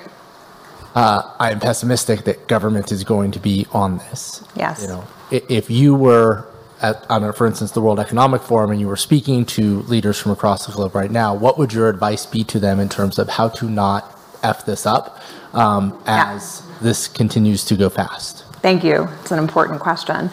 Uh, 0.94 1.34
I 1.38 1.50
am 1.52 1.60
pessimistic 1.60 2.24
that 2.24 2.46
government 2.48 2.92
is 2.92 3.04
going 3.04 3.30
to 3.32 3.38
be 3.38 3.66
on 3.72 3.98
this. 3.98 4.44
Yes. 4.56 4.82
You 4.82 4.88
know, 4.88 5.04
if 5.30 5.70
you 5.70 5.94
were 5.94 6.46
at, 6.82 7.08
on, 7.10 7.24
a, 7.24 7.32
for 7.32 7.46
instance, 7.46 7.70
the 7.70 7.80
World 7.80 8.00
Economic 8.00 8.42
Forum, 8.42 8.70
and 8.70 8.80
you 8.80 8.88
were 8.88 8.96
speaking 8.96 9.44
to 9.46 9.82
leaders 9.82 10.18
from 10.18 10.32
across 10.32 10.66
the 10.66 10.72
globe 10.72 10.94
right 10.94 11.10
now, 11.10 11.34
what 11.34 11.58
would 11.58 11.72
your 11.72 11.88
advice 11.88 12.26
be 12.26 12.44
to 12.44 12.58
them 12.58 12.80
in 12.80 12.88
terms 12.88 13.18
of 13.18 13.28
how 13.28 13.48
to 13.48 13.70
not 13.70 14.18
f 14.42 14.66
this 14.66 14.84
up 14.86 15.20
um, 15.54 15.98
Yeah. 16.06 16.34
as 16.34 16.62
this 16.80 17.08
continues 17.08 17.64
to 17.66 17.76
go 17.76 17.88
fast? 17.88 18.44
Thank 18.60 18.84
you. 18.84 19.08
It's 19.22 19.30
an 19.32 19.38
important 19.38 19.80
question. 19.80 20.30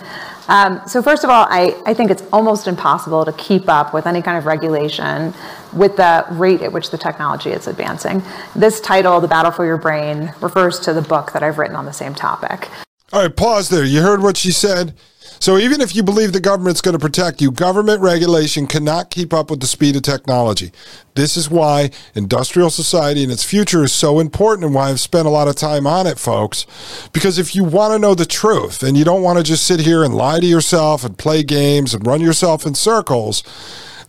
Um, 0.50 0.82
so 0.88 1.04
first 1.04 1.24
of 1.24 1.30
all, 1.30 1.46
I, 1.48 1.80
I 1.86 1.94
think 1.94 2.10
it's 2.10 2.24
almost 2.34 2.68
impossible 2.68 3.24
to 3.24 3.32
keep 3.34 3.70
up 3.70 3.94
with 3.94 4.08
any 4.08 4.22
kind 4.24 4.36
of 4.36 4.48
regulation 4.48 5.34
with 5.74 5.96
the 5.96 6.26
rate 6.32 6.64
at 6.64 6.74
which 6.74 6.90
the 6.90 6.98
technology 6.98 7.52
is 7.52 7.68
advancing. 7.68 8.24
This 8.56 8.82
title, 8.82 9.22
The 9.22 9.28
Battle 9.28 9.52
for 9.52 9.64
Your 9.64 9.78
Brain, 9.78 10.34
refers 10.42 10.80
to 10.82 10.94
the 10.94 11.04
book 11.04 11.34
that 11.34 11.44
I've 11.44 11.60
written 11.60 11.76
on 11.76 11.86
the 11.86 11.94
same 11.94 12.16
topic. 12.16 12.68
All 13.14 13.22
right, 13.22 13.36
pause 13.36 13.70
there. 13.70 13.86
You 13.86 14.02
heard 14.02 14.22
what 14.22 14.38
she 14.38 14.52
said? 14.52 14.96
So 15.40 15.58
even 15.58 15.80
if 15.80 15.96
you 15.96 16.04
believe 16.04 16.34
the 16.34 16.42
government's 16.42 16.82
going 16.82 16.94
to 16.94 17.00
protect 17.00 17.42
you, 17.42 17.50
government 17.50 18.02
regulation 18.02 18.68
cannot 18.68 19.10
keep 19.10 19.34
up 19.34 19.50
with 19.50 19.62
the 19.62 19.68
speed 19.68 19.96
of 19.96 20.02
technology. 20.02 20.72
This 21.16 21.38
is 21.38 21.50
why 21.50 21.92
industrial 22.14 22.70
society 22.70 23.24
and 23.24 23.32
its 23.32 23.44
future 23.44 23.84
is 23.84 23.94
so 23.94 24.20
important 24.20 24.66
and 24.66 24.76
why 24.76 24.90
I've 24.90 25.00
spent 25.00 25.28
a 25.28 25.32
lot 25.32 25.48
of 25.48 25.56
time 25.56 25.88
on 25.88 26.08
it, 26.08 26.20
folks. 26.20 26.66
Because 27.14 27.40
if 27.40 27.56
you 27.56 27.64
want 27.64 27.94
to 27.94 28.00
know 28.00 28.16
the 28.16 28.26
truth 28.26 28.84
and 28.84 28.98
you 28.98 29.06
don't 29.06 29.24
want 29.24 29.38
to 29.38 29.44
just 29.44 29.66
sit 29.66 29.80
here 29.80 30.04
and 30.04 30.14
lie 30.14 30.42
to 30.42 30.46
yourself 30.46 31.06
and 31.06 31.18
play 31.18 31.42
games 31.42 31.94
and 31.94 32.06
run 32.06 32.20
yourself 32.20 32.66
in 32.66 32.76
circles, 32.76 33.44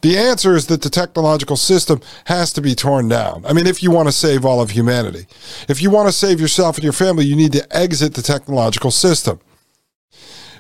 the 0.02 0.16
answer 0.16 0.56
is 0.56 0.66
that 0.66 0.82
the 0.82 0.90
technological 0.90 1.56
system 1.56 2.00
has 2.24 2.52
to 2.54 2.62
be 2.62 2.74
torn 2.74 3.06
down. 3.08 3.44
I 3.46 3.52
mean, 3.52 3.66
if 3.66 3.82
you 3.82 3.90
want 3.90 4.08
to 4.08 4.12
save 4.12 4.44
all 4.44 4.60
of 4.60 4.70
humanity, 4.70 5.26
if 5.68 5.82
you 5.82 5.90
want 5.90 6.08
to 6.08 6.12
save 6.12 6.40
yourself 6.40 6.76
and 6.76 6.84
your 6.84 6.92
family, 6.92 7.24
you 7.24 7.36
need 7.36 7.52
to 7.52 7.76
exit 7.76 8.14
the 8.14 8.22
technological 8.22 8.90
system. 8.90 9.40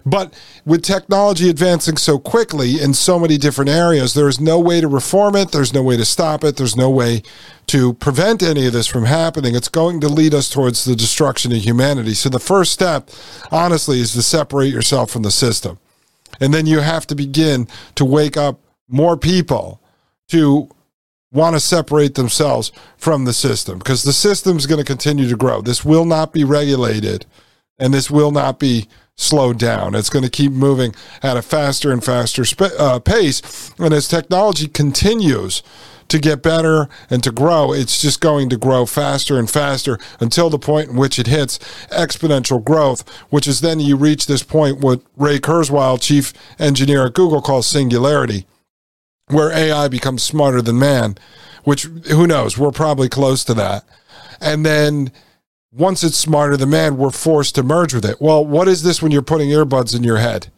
But 0.04 0.34
with 0.64 0.82
technology 0.82 1.50
advancing 1.50 1.96
so 1.96 2.18
quickly 2.18 2.80
in 2.80 2.94
so 2.94 3.18
many 3.18 3.36
different 3.36 3.70
areas, 3.70 4.14
there 4.14 4.28
is 4.28 4.40
no 4.40 4.58
way 4.58 4.80
to 4.80 4.88
reform 4.88 5.36
it. 5.36 5.52
There's 5.52 5.74
no 5.74 5.82
way 5.82 5.96
to 5.96 6.04
stop 6.04 6.44
it. 6.44 6.56
There's 6.56 6.76
no 6.76 6.90
way 6.90 7.22
to 7.68 7.94
prevent 7.94 8.42
any 8.42 8.66
of 8.66 8.72
this 8.72 8.86
from 8.86 9.04
happening. 9.04 9.54
It's 9.54 9.68
going 9.68 10.00
to 10.00 10.08
lead 10.08 10.34
us 10.34 10.48
towards 10.48 10.84
the 10.84 10.96
destruction 10.96 11.52
of 11.52 11.58
humanity. 11.58 12.14
So 12.14 12.28
the 12.28 12.38
first 12.38 12.72
step, 12.72 13.10
honestly, 13.50 14.00
is 14.00 14.12
to 14.14 14.22
separate 14.22 14.72
yourself 14.72 15.10
from 15.10 15.22
the 15.22 15.30
system. 15.30 15.78
And 16.40 16.54
then 16.54 16.66
you 16.66 16.80
have 16.80 17.06
to 17.08 17.14
begin 17.14 17.68
to 17.96 18.04
wake 18.04 18.36
up 18.36 18.60
more 18.88 19.16
people 19.16 19.80
to 20.28 20.68
want 21.32 21.54
to 21.54 21.60
separate 21.60 22.14
themselves 22.14 22.72
from 22.96 23.24
the 23.24 23.32
system 23.32 23.78
because 23.78 24.02
the 24.02 24.12
system 24.12 24.56
is 24.56 24.66
going 24.66 24.80
to 24.80 24.84
continue 24.84 25.28
to 25.28 25.36
grow. 25.36 25.60
This 25.60 25.84
will 25.84 26.04
not 26.04 26.32
be 26.32 26.44
regulated 26.44 27.26
and 27.78 27.94
this 27.94 28.10
will 28.10 28.32
not 28.32 28.58
be 28.58 28.88
slowed 29.20 29.58
down. 29.58 29.94
It's 29.94 30.10
going 30.10 30.24
to 30.24 30.30
keep 30.30 30.52
moving 30.52 30.94
at 31.22 31.36
a 31.36 31.42
faster 31.42 31.92
and 31.92 32.02
faster 32.02 32.44
sp- 32.44 32.74
uh, 32.78 32.98
pace. 33.00 33.72
And 33.78 33.92
as 33.92 34.08
technology 34.08 34.66
continues 34.66 35.62
to 36.08 36.18
get 36.18 36.42
better 36.42 36.88
and 37.08 37.22
to 37.22 37.30
grow, 37.30 37.72
it's 37.72 38.00
just 38.00 38.20
going 38.20 38.48
to 38.48 38.56
grow 38.56 38.86
faster 38.86 39.38
and 39.38 39.48
faster 39.48 39.98
until 40.18 40.50
the 40.50 40.58
point 40.58 40.90
in 40.90 40.96
which 40.96 41.18
it 41.18 41.26
hits 41.26 41.58
exponential 41.90 42.62
growth, 42.62 43.08
which 43.30 43.46
is 43.46 43.60
then 43.60 43.78
you 43.78 43.96
reach 43.96 44.26
this 44.26 44.42
point 44.42 44.80
what 44.80 45.02
Ray 45.16 45.38
Kurzweil, 45.38 46.00
chief 46.00 46.32
engineer 46.58 47.06
at 47.06 47.14
Google, 47.14 47.40
calls 47.40 47.66
singularity 47.66 48.46
where 49.28 49.52
AI 49.52 49.88
becomes 49.88 50.22
smarter 50.22 50.60
than 50.60 50.78
man, 50.78 51.16
which 51.64 51.84
who 51.84 52.26
knows? 52.26 52.58
We're 52.58 52.72
probably 52.72 53.08
close 53.08 53.44
to 53.44 53.54
that. 53.54 53.84
And 54.40 54.66
then 54.66 55.12
once 55.72 56.02
it's 56.02 56.16
smarter 56.16 56.56
than 56.56 56.70
man, 56.70 56.96
we're 56.96 57.10
forced 57.10 57.54
to 57.54 57.62
merge 57.62 57.94
with 57.94 58.04
it. 58.04 58.20
Well, 58.20 58.44
what 58.44 58.68
is 58.68 58.82
this 58.82 59.00
when 59.00 59.12
you're 59.12 59.22
putting 59.22 59.50
earbuds 59.50 59.94
in 59.94 60.02
your 60.02 60.18
head? 60.18 60.48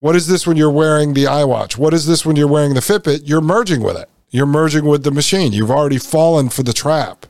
What 0.00 0.16
is 0.16 0.26
this 0.26 0.46
when 0.46 0.56
you're 0.56 0.70
wearing 0.70 1.14
the 1.14 1.24
iWatch? 1.24 1.76
What 1.76 1.94
is 1.94 2.06
this 2.06 2.24
when 2.24 2.34
you're 2.34 2.48
wearing 2.48 2.74
the 2.74 2.80
Fitbit? 2.80 3.22
You're 3.24 3.42
merging 3.42 3.82
with 3.82 3.96
it. 3.96 4.08
You're 4.30 4.46
merging 4.46 4.86
with 4.86 5.04
the 5.04 5.10
machine. 5.10 5.52
You've 5.52 5.70
already 5.70 5.98
fallen 5.98 6.48
for 6.48 6.62
the 6.62 6.72
trap. 6.72 7.26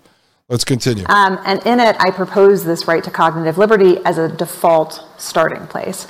Let's 0.48 0.64
continue. 0.64 1.04
Um, 1.08 1.38
and 1.44 1.64
in 1.66 1.78
it, 1.78 1.96
I 2.00 2.10
propose 2.10 2.64
this 2.64 2.88
right 2.88 3.02
to 3.04 3.10
cognitive 3.10 3.58
liberty 3.58 3.98
as 4.04 4.18
a 4.18 4.28
default 4.28 5.04
starting 5.18 5.66
place. 5.66 6.06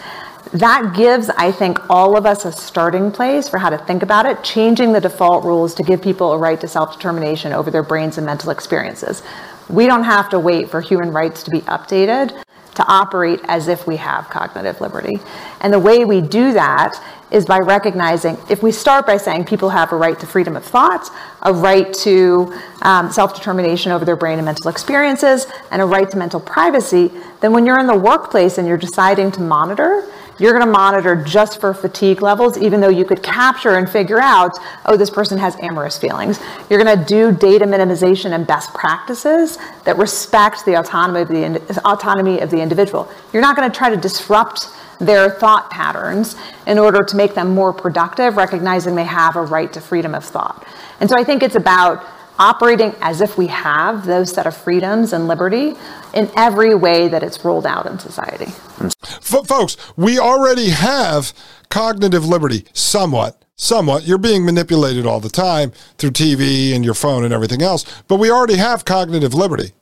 That 0.52 0.94
gives, 0.96 1.28
I 1.30 1.52
think, 1.52 1.78
all 1.90 2.16
of 2.16 2.26
us 2.26 2.44
a 2.44 2.52
starting 2.52 3.12
place 3.12 3.48
for 3.48 3.58
how 3.58 3.70
to 3.70 3.78
think 3.78 4.02
about 4.02 4.26
it, 4.26 4.42
changing 4.42 4.92
the 4.92 5.00
default 5.00 5.44
rules 5.44 5.74
to 5.74 5.82
give 5.82 6.02
people 6.02 6.32
a 6.32 6.38
right 6.38 6.60
to 6.60 6.68
self 6.68 6.92
determination 6.92 7.52
over 7.52 7.70
their 7.70 7.82
brains 7.82 8.16
and 8.16 8.26
mental 8.26 8.50
experiences. 8.50 9.22
We 9.70 9.86
don't 9.86 10.04
have 10.04 10.28
to 10.30 10.38
wait 10.38 10.70
for 10.70 10.80
human 10.80 11.12
rights 11.12 11.42
to 11.44 11.50
be 11.50 11.60
updated 11.62 12.42
to 12.74 12.86
operate 12.86 13.40
as 13.44 13.68
if 13.68 13.86
we 13.86 13.96
have 13.96 14.28
cognitive 14.30 14.80
liberty. 14.80 15.18
And 15.60 15.72
the 15.72 15.78
way 15.78 16.04
we 16.04 16.20
do 16.20 16.52
that 16.52 16.94
is 17.30 17.44
by 17.44 17.58
recognizing, 17.58 18.38
if 18.48 18.62
we 18.62 18.72
start 18.72 19.06
by 19.06 19.16
saying 19.16 19.44
people 19.44 19.68
have 19.68 19.92
a 19.92 19.96
right 19.96 20.18
to 20.18 20.26
freedom 20.26 20.56
of 20.56 20.64
thought, 20.64 21.10
a 21.42 21.52
right 21.52 21.92
to 21.94 22.52
um, 22.82 23.10
self 23.12 23.34
determination 23.34 23.92
over 23.92 24.04
their 24.04 24.16
brain 24.16 24.38
and 24.38 24.46
mental 24.46 24.68
experiences, 24.68 25.46
and 25.70 25.82
a 25.82 25.84
right 25.84 26.10
to 26.10 26.16
mental 26.16 26.40
privacy, 26.40 27.10
then 27.40 27.52
when 27.52 27.66
you're 27.66 27.78
in 27.78 27.86
the 27.86 27.96
workplace 27.96 28.58
and 28.58 28.66
you're 28.66 28.76
deciding 28.76 29.30
to 29.32 29.40
monitor, 29.40 30.10
you're 30.40 30.52
going 30.52 30.64
to 30.64 30.72
monitor 30.72 31.14
just 31.14 31.60
for 31.60 31.74
fatigue 31.74 32.22
levels, 32.22 32.56
even 32.58 32.80
though 32.80 32.88
you 32.88 33.04
could 33.04 33.22
capture 33.22 33.76
and 33.76 33.88
figure 33.88 34.18
out, 34.18 34.58
oh, 34.86 34.96
this 34.96 35.10
person 35.10 35.38
has 35.38 35.54
amorous 35.60 35.98
feelings. 35.98 36.40
You're 36.68 36.82
going 36.82 36.98
to 36.98 37.04
do 37.04 37.30
data 37.30 37.66
minimization 37.66 38.32
and 38.32 38.46
best 38.46 38.72
practices 38.72 39.58
that 39.84 39.98
respect 39.98 40.64
the 40.64 40.80
autonomy 40.80 41.20
of 41.20 41.28
the, 41.28 41.80
autonomy 41.84 42.40
of 42.40 42.50
the 42.50 42.60
individual. 42.60 43.08
You're 43.32 43.42
not 43.42 43.54
going 43.54 43.70
to 43.70 43.76
try 43.76 43.90
to 43.90 43.96
disrupt 43.96 44.68
their 44.98 45.30
thought 45.30 45.70
patterns 45.70 46.36
in 46.66 46.78
order 46.78 47.02
to 47.02 47.16
make 47.16 47.34
them 47.34 47.50
more 47.50 47.72
productive, 47.72 48.36
recognizing 48.36 48.94
they 48.94 49.04
have 49.04 49.36
a 49.36 49.42
right 49.42 49.72
to 49.72 49.80
freedom 49.80 50.14
of 50.14 50.24
thought. 50.24 50.66
And 51.00 51.08
so 51.08 51.16
I 51.18 51.24
think 51.24 51.42
it's 51.42 51.56
about 51.56 52.04
operating 52.40 52.94
as 53.02 53.20
if 53.20 53.38
we 53.38 53.46
have 53.48 54.06
those 54.06 54.32
set 54.32 54.46
of 54.46 54.56
freedoms 54.56 55.12
and 55.12 55.28
liberty 55.28 55.74
in 56.14 56.30
every 56.36 56.74
way 56.74 57.06
that 57.06 57.22
it's 57.22 57.44
rolled 57.44 57.66
out 57.66 57.86
in 57.86 57.98
society. 57.98 58.46
F- 58.80 59.46
folks, 59.46 59.76
we 59.96 60.18
already 60.18 60.70
have 60.70 61.32
cognitive 61.68 62.24
liberty 62.24 62.66
somewhat. 62.72 63.44
Somewhat. 63.56 64.04
You're 64.04 64.18
being 64.18 64.46
manipulated 64.46 65.04
all 65.04 65.20
the 65.20 65.28
time 65.28 65.72
through 65.98 66.12
TV 66.12 66.74
and 66.74 66.82
your 66.82 66.94
phone 66.94 67.24
and 67.24 67.34
everything 67.34 67.60
else, 67.60 67.84
but 68.08 68.16
we 68.16 68.30
already 68.30 68.56
have 68.56 68.86
cognitive 68.86 69.34
liberty. 69.34 69.72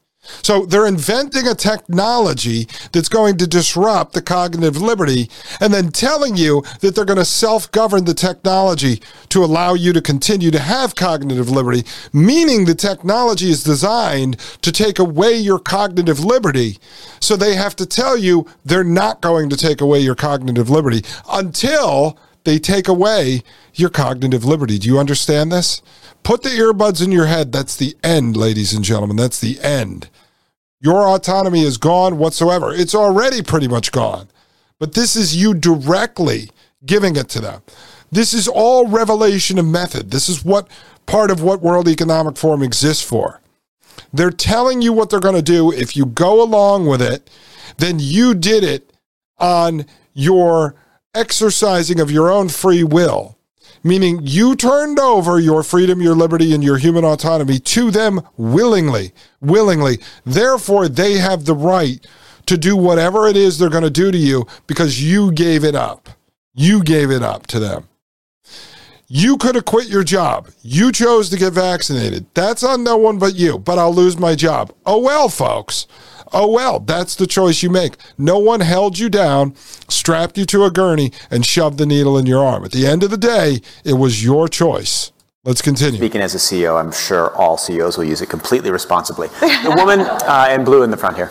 So 0.42 0.66
they're 0.66 0.86
inventing 0.86 1.46
a 1.46 1.54
technology 1.54 2.68
that's 2.92 3.08
going 3.08 3.38
to 3.38 3.46
disrupt 3.46 4.12
the 4.12 4.22
cognitive 4.22 4.80
liberty 4.80 5.30
and 5.60 5.72
then 5.72 5.90
telling 5.90 6.36
you 6.36 6.62
that 6.80 6.94
they're 6.94 7.04
going 7.04 7.18
to 7.18 7.24
self 7.24 7.70
govern 7.72 8.04
the 8.04 8.14
technology 8.14 9.00
to 9.30 9.44
allow 9.44 9.74
you 9.74 9.92
to 9.92 10.00
continue 10.00 10.50
to 10.50 10.58
have 10.58 10.94
cognitive 10.94 11.50
liberty, 11.50 11.84
meaning 12.12 12.64
the 12.64 12.74
technology 12.74 13.50
is 13.50 13.62
designed 13.64 14.38
to 14.62 14.72
take 14.72 14.98
away 14.98 15.36
your 15.36 15.58
cognitive 15.58 16.20
liberty. 16.20 16.78
So 17.20 17.36
they 17.36 17.54
have 17.54 17.76
to 17.76 17.86
tell 17.86 18.16
you 18.16 18.46
they're 18.64 18.84
not 18.84 19.20
going 19.20 19.50
to 19.50 19.56
take 19.56 19.80
away 19.80 20.00
your 20.00 20.14
cognitive 20.14 20.70
liberty 20.70 21.02
until 21.30 22.18
they 22.44 22.58
take 22.58 22.88
away 22.88 23.42
your 23.74 23.90
cognitive 23.90 24.44
liberty. 24.44 24.78
Do 24.78 24.88
you 24.88 24.98
understand 24.98 25.52
this? 25.52 25.82
Put 26.22 26.42
the 26.42 26.50
earbuds 26.50 27.04
in 27.04 27.12
your 27.12 27.26
head. 27.26 27.52
That's 27.52 27.76
the 27.76 27.96
end, 28.02 28.36
ladies 28.36 28.74
and 28.74 28.84
gentlemen. 28.84 29.16
That's 29.16 29.40
the 29.40 29.60
end. 29.60 30.08
Your 30.80 31.08
autonomy 31.08 31.62
is 31.62 31.76
gone 31.76 32.18
whatsoever. 32.18 32.72
It's 32.72 32.94
already 32.94 33.42
pretty 33.42 33.66
much 33.68 33.90
gone. 33.92 34.28
But 34.78 34.94
this 34.94 35.16
is 35.16 35.36
you 35.36 35.54
directly 35.54 36.50
giving 36.84 37.16
it 37.16 37.28
to 37.30 37.40
them. 37.40 37.62
This 38.10 38.32
is 38.32 38.48
all 38.48 38.86
revelation 38.86 39.58
of 39.58 39.66
method. 39.66 40.10
This 40.10 40.28
is 40.28 40.44
what 40.44 40.68
part 41.06 41.30
of 41.30 41.42
what 41.42 41.62
World 41.62 41.88
Economic 41.88 42.36
Forum 42.36 42.62
exists 42.62 43.02
for. 43.02 43.40
They're 44.12 44.30
telling 44.30 44.82
you 44.82 44.92
what 44.92 45.10
they're 45.10 45.20
going 45.20 45.34
to 45.34 45.42
do. 45.42 45.72
If 45.72 45.96
you 45.96 46.06
go 46.06 46.42
along 46.42 46.86
with 46.86 47.02
it, 47.02 47.28
then 47.78 47.98
you 47.98 48.34
did 48.34 48.64
it 48.64 48.92
on 49.38 49.86
your 50.14 50.74
exercising 51.14 52.00
of 52.00 52.10
your 52.10 52.30
own 52.30 52.48
free 52.48 52.84
will 52.84 53.37
meaning 53.82 54.20
you 54.22 54.56
turned 54.56 54.98
over 54.98 55.38
your 55.38 55.62
freedom, 55.62 56.00
your 56.00 56.14
liberty, 56.14 56.54
and 56.54 56.62
your 56.62 56.78
human 56.78 57.04
autonomy 57.04 57.58
to 57.58 57.90
them 57.90 58.20
willingly, 58.36 59.12
willingly. 59.40 59.98
Therefore, 60.24 60.88
they 60.88 61.14
have 61.14 61.44
the 61.44 61.54
right 61.54 62.04
to 62.46 62.56
do 62.56 62.76
whatever 62.76 63.26
it 63.26 63.36
is 63.36 63.58
they're 63.58 63.68
going 63.68 63.82
to 63.84 63.90
do 63.90 64.10
to 64.10 64.18
you 64.18 64.46
because 64.66 65.02
you 65.02 65.32
gave 65.32 65.64
it 65.64 65.74
up. 65.74 66.08
You 66.54 66.82
gave 66.82 67.10
it 67.10 67.22
up 67.22 67.46
to 67.48 67.60
them. 67.60 67.88
You 69.10 69.38
could 69.38 69.54
have 69.54 69.64
quit 69.64 69.88
your 69.88 70.04
job. 70.04 70.50
You 70.60 70.92
chose 70.92 71.30
to 71.30 71.38
get 71.38 71.54
vaccinated. 71.54 72.26
That's 72.34 72.62
on 72.62 72.84
no 72.84 72.98
one 72.98 73.18
but 73.18 73.34
you, 73.34 73.58
but 73.58 73.78
I'll 73.78 73.94
lose 73.94 74.18
my 74.18 74.34
job. 74.34 74.72
Oh, 74.84 74.98
well, 74.98 75.30
folks. 75.30 75.86
Oh, 76.32 76.48
well, 76.48 76.80
that's 76.80 77.14
the 77.14 77.26
choice 77.26 77.62
you 77.62 77.70
make. 77.70 77.94
No 78.16 78.38
one 78.38 78.60
held 78.60 78.98
you 78.98 79.08
down, 79.08 79.54
strapped 79.88 80.36
you 80.36 80.44
to 80.46 80.64
a 80.64 80.70
gurney, 80.70 81.12
and 81.30 81.44
shoved 81.44 81.78
the 81.78 81.86
needle 81.86 82.18
in 82.18 82.26
your 82.26 82.44
arm. 82.44 82.64
At 82.64 82.72
the 82.72 82.86
end 82.86 83.02
of 83.02 83.10
the 83.10 83.16
day, 83.16 83.60
it 83.84 83.94
was 83.94 84.24
your 84.24 84.48
choice. 84.48 85.12
Let's 85.44 85.62
continue. 85.62 85.98
Speaking 85.98 86.20
as 86.20 86.34
a 86.34 86.38
CEO, 86.38 86.78
I'm 86.78 86.92
sure 86.92 87.34
all 87.34 87.56
CEOs 87.56 87.96
will 87.96 88.04
use 88.04 88.20
it 88.20 88.28
completely 88.28 88.70
responsibly. 88.70 89.28
The 89.28 89.74
woman 89.76 90.00
uh, 90.00 90.48
in 90.50 90.64
blue 90.64 90.82
in 90.82 90.90
the 90.90 90.96
front 90.96 91.16
here. 91.16 91.30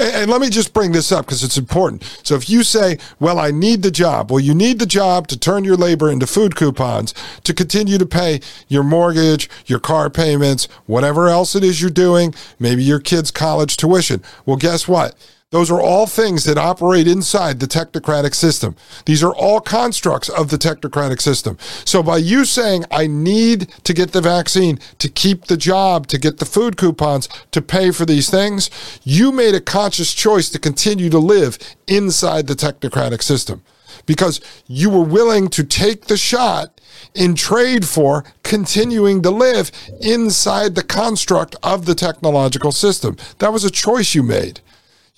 And, 0.00 0.14
and, 0.14 0.30
let 0.30 0.40
me 0.40 0.48
just 0.48 0.72
bring 0.72 0.92
this 0.92 1.12
up 1.12 1.26
because 1.26 1.44
it's 1.44 1.58
important. 1.58 2.02
So 2.22 2.34
if 2.34 2.48
you 2.48 2.62
say, 2.62 2.98
well, 3.20 3.38
I 3.38 3.50
need 3.50 3.82
the 3.82 3.90
job, 3.90 4.30
well, 4.30 4.40
you 4.40 4.54
need 4.54 4.78
the 4.78 4.86
job 4.86 5.28
to 5.28 5.38
turn 5.38 5.64
your 5.64 5.76
labor 5.76 6.10
into 6.10 6.26
food 6.26 6.56
coupons 6.56 7.12
to 7.44 7.52
continue 7.52 7.98
to 7.98 8.06
pay 8.06 8.40
your 8.68 8.82
mortgage, 8.82 9.50
your 9.66 9.78
car 9.78 10.08
payments, 10.08 10.66
whatever 10.86 11.28
else 11.28 11.54
it 11.54 11.62
is 11.62 11.82
you're 11.82 11.90
doing, 11.90 12.34
maybe 12.58 12.82
your 12.82 13.00
kid's 13.00 13.30
college 13.30 13.76
tuition. 13.76 14.22
Well, 14.46 14.56
guess 14.56 14.88
what? 14.88 15.14
Those 15.52 15.70
are 15.70 15.80
all 15.80 16.08
things 16.08 16.42
that 16.42 16.58
operate 16.58 17.06
inside 17.06 17.60
the 17.60 17.68
technocratic 17.68 18.34
system. 18.34 18.74
These 19.04 19.22
are 19.22 19.32
all 19.32 19.60
constructs 19.60 20.28
of 20.28 20.50
the 20.50 20.56
technocratic 20.56 21.20
system. 21.20 21.56
So 21.84 22.02
by 22.02 22.16
you 22.16 22.44
saying, 22.44 22.84
I 22.90 23.06
need 23.06 23.68
to 23.84 23.94
get 23.94 24.10
the 24.10 24.20
vaccine 24.20 24.80
to 24.98 25.08
keep 25.08 25.44
the 25.44 25.56
job, 25.56 26.08
to 26.08 26.18
get 26.18 26.38
the 26.38 26.46
food 26.46 26.76
coupons, 26.76 27.28
to 27.52 27.62
pay 27.62 27.92
for 27.92 28.04
these 28.04 28.28
things, 28.28 28.70
you 29.04 29.30
made 29.30 29.54
a 29.54 29.60
conscious 29.60 30.12
choice 30.12 30.50
to 30.50 30.58
continue 30.58 31.10
to 31.10 31.18
live 31.20 31.58
inside 31.86 32.48
the 32.48 32.54
technocratic 32.54 33.22
system 33.22 33.62
because 34.04 34.40
you 34.66 34.90
were 34.90 35.04
willing 35.04 35.46
to 35.50 35.62
take 35.62 36.06
the 36.06 36.16
shot 36.16 36.80
in 37.14 37.36
trade 37.36 37.86
for 37.86 38.24
continuing 38.42 39.22
to 39.22 39.30
live 39.30 39.70
inside 40.00 40.74
the 40.74 40.82
construct 40.82 41.54
of 41.62 41.86
the 41.86 41.94
technological 41.94 42.72
system. 42.72 43.16
That 43.38 43.52
was 43.52 43.64
a 43.64 43.70
choice 43.70 44.12
you 44.12 44.24
made. 44.24 44.60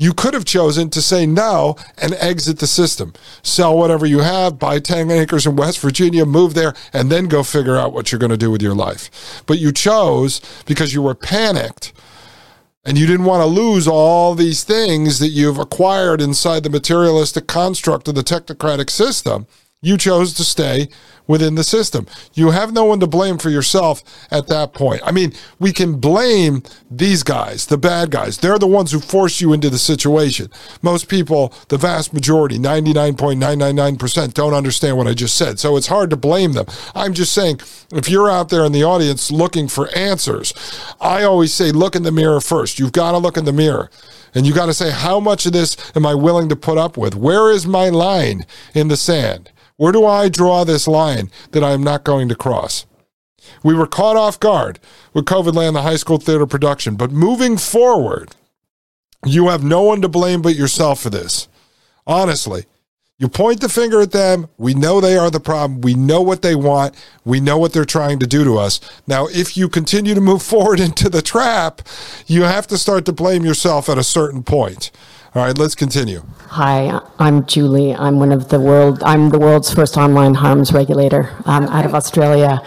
You 0.01 0.15
could 0.15 0.33
have 0.33 0.45
chosen 0.45 0.91
to 0.91 1.03
say 1.03 1.27
no 1.27 1.75
and 2.01 2.15
exit 2.15 2.61
the 2.61 2.69
system. 2.69 3.13
Sell 3.43 3.77
whatever 3.77 4.07
you 4.07 4.21
have, 4.21 4.57
buy 4.57 4.79
10 4.79 5.11
acres 5.11 5.45
in 5.45 5.57
West 5.57 5.81
Virginia, 5.81 6.25
move 6.25 6.55
there, 6.55 6.73
and 6.93 7.11
then 7.11 7.27
go 7.27 7.43
figure 7.43 7.77
out 7.77 7.93
what 7.93 8.13
you're 8.13 8.21
going 8.21 8.31
to 8.31 8.37
do 8.37 8.51
with 8.51 8.63
your 8.63 8.77
life. 8.77 9.43
But 9.47 9.59
you 9.59 9.73
chose 9.73 10.41
because 10.67 10.95
you 10.95 11.03
were 11.03 11.17
panicked 11.17 11.93
and 12.85 12.97
you 12.97 13.07
didn't 13.07 13.27
want 13.27 13.43
to 13.43 13.47
lose 13.47 13.89
all 13.89 14.37
these 14.37 14.63
things 14.63 15.19
that 15.19 15.31
you've 15.31 15.59
acquired 15.59 16.21
inside 16.21 16.63
the 16.63 16.71
materialistic 16.71 17.49
construct 17.49 18.07
of 18.07 18.15
the 18.15 18.23
technocratic 18.23 18.91
system. 18.91 19.49
You 19.81 19.97
chose 19.97 20.35
to 20.35 20.43
stay 20.43 20.89
within 21.29 21.55
the 21.55 21.63
system. 21.63 22.09
You 22.35 22.51
have 22.51 22.73
no 22.73 22.85
one 22.85 22.99
to 22.99 23.07
blame 23.07 23.39
for 23.39 23.49
yourself 23.49 24.03
at 24.29 24.49
that 24.49 24.73
point. 24.73 25.03
I 25.05 25.13
mean, 25.13 25.33
we 25.61 25.73
can 25.73 26.01
blame 26.01 26.65
these 26.91 27.23
guys, 27.23 27.67
the 27.67 27.79
bad 27.79 28.11
guys. 28.11 28.39
They're 28.39 28.59
the 28.59 28.67
ones 28.67 28.91
who 28.91 28.99
force 28.99 29.41
you 29.41 29.53
into 29.53 29.71
the 29.71 29.79
situation. 29.79 30.51
Most 30.83 31.09
people, 31.09 31.55
the 31.69 31.77
vast 31.77 32.13
majority, 32.13 32.59
99.999%, 32.59 34.35
don't 34.35 34.53
understand 34.53 34.97
what 34.97 35.07
I 35.07 35.15
just 35.15 35.37
said. 35.37 35.61
So 35.61 35.77
it's 35.77 35.87
hard 35.87 36.11
to 36.11 36.17
blame 36.17 36.55
them. 36.55 36.67
I'm 36.97 37.15
just 37.15 37.33
saying, 37.33 37.61
if 37.93 38.09
you're 38.09 38.29
out 38.29 38.49
there 38.49 38.65
in 38.65 38.73
the 38.73 38.83
audience 38.83 39.31
looking 39.31 39.69
for 39.69 39.95
answers, 39.97 40.53
I 41.01 41.23
always 41.23 41.55
say, 41.55 41.71
look 41.71 41.95
in 41.95 42.03
the 42.03 42.11
mirror 42.11 42.41
first. 42.41 42.81
You've 42.81 42.91
got 42.91 43.13
to 43.13 43.19
look 43.19 43.37
in 43.37 43.45
the 43.45 43.53
mirror. 43.53 43.93
And 44.35 44.45
you 44.45 44.53
got 44.53 44.67
to 44.67 44.75
say, 44.75 44.91
how 44.91 45.21
much 45.21 45.47
of 45.47 45.53
this 45.53 45.77
am 45.95 46.05
I 46.05 46.17
willing 46.17 46.49
to 46.49 46.57
put 46.57 46.79
up 46.79 46.97
with? 46.97 47.15
Where 47.15 47.53
is 47.53 47.65
my 47.65 47.91
line 47.91 48.45
in 48.75 48.89
the 48.89 48.97
sand? 48.97 49.53
Where 49.79 49.93
do 49.93 50.05
I 50.05 50.29
draw 50.29 50.65
this 50.65 50.87
line 50.87 51.31
that 51.53 51.65
I 51.65 51.71
am 51.71 51.83
not 51.83 52.05
going 52.05 52.29
to 52.29 52.35
cross? 52.35 52.85
We 53.63 53.75
were 53.75 53.87
caught 53.87 54.17
off 54.17 54.39
guard 54.39 54.81
with 55.15 55.25
COVID 55.25 55.55
land, 55.55 55.75
the 55.75 55.83
high 55.83 55.97
school 55.97 56.19
theater 56.19 56.47
production, 56.47 56.97
but 56.97 57.13
moving 57.13 57.57
forward, 57.57 58.35
you 59.25 59.49
have 59.49 59.65
no 59.65 59.83
one 59.83 60.03
to 60.03 60.09
blame 60.09 60.43
but 60.43 60.57
yourself 60.57 61.01
for 61.01 61.11
this. 61.11 61.49
Honestly, 62.07 62.67
You 63.21 63.29
point 63.29 63.61
the 63.61 63.69
finger 63.69 64.01
at 64.01 64.13
them. 64.13 64.49
We 64.59 64.75
know 64.75 65.01
they 65.01 65.17
are 65.17 65.31
the 65.31 65.41
problem. 65.41 65.81
We 65.81 65.95
know 65.95 66.23
what 66.23 66.43
they 66.43 66.55
want. 66.55 66.95
We 67.25 67.41
know 67.41 67.59
what 67.59 67.73
they're 67.73 67.85
trying 67.85 68.21
to 68.21 68.29
do 68.29 68.45
to 68.45 68.59
us. 68.59 68.81
Now, 69.09 69.27
if 69.27 69.57
you 69.57 69.69
continue 69.69 70.15
to 70.15 70.21
move 70.21 70.41
forward 70.43 70.79
into 70.89 71.09
the 71.09 71.23
trap, 71.23 71.83
you 72.29 72.43
have 72.43 72.69
to 72.69 72.79
start 72.79 73.05
to 73.07 73.13
blame 73.13 73.45
yourself 73.45 73.89
at 73.89 73.99
a 73.99 74.05
certain 74.05 74.45
point. 74.45 74.93
All 75.35 75.45
right, 75.45 75.57
let's 75.59 75.75
continue. 75.75 76.23
Hi, 76.47 77.01
I'm 77.19 77.45
Julie. 77.45 77.95
I'm 77.95 78.19
one 78.19 78.33
of 78.33 78.49
the 78.49 78.59
world. 78.59 79.03
I'm 79.03 79.29
the 79.29 79.39
world's 79.39 79.73
first 79.73 79.99
online 79.99 80.33
harms 80.33 80.73
regulator 80.73 81.37
um, 81.45 81.65
out 81.65 81.85
of 81.85 81.95
Australia. 81.95 82.63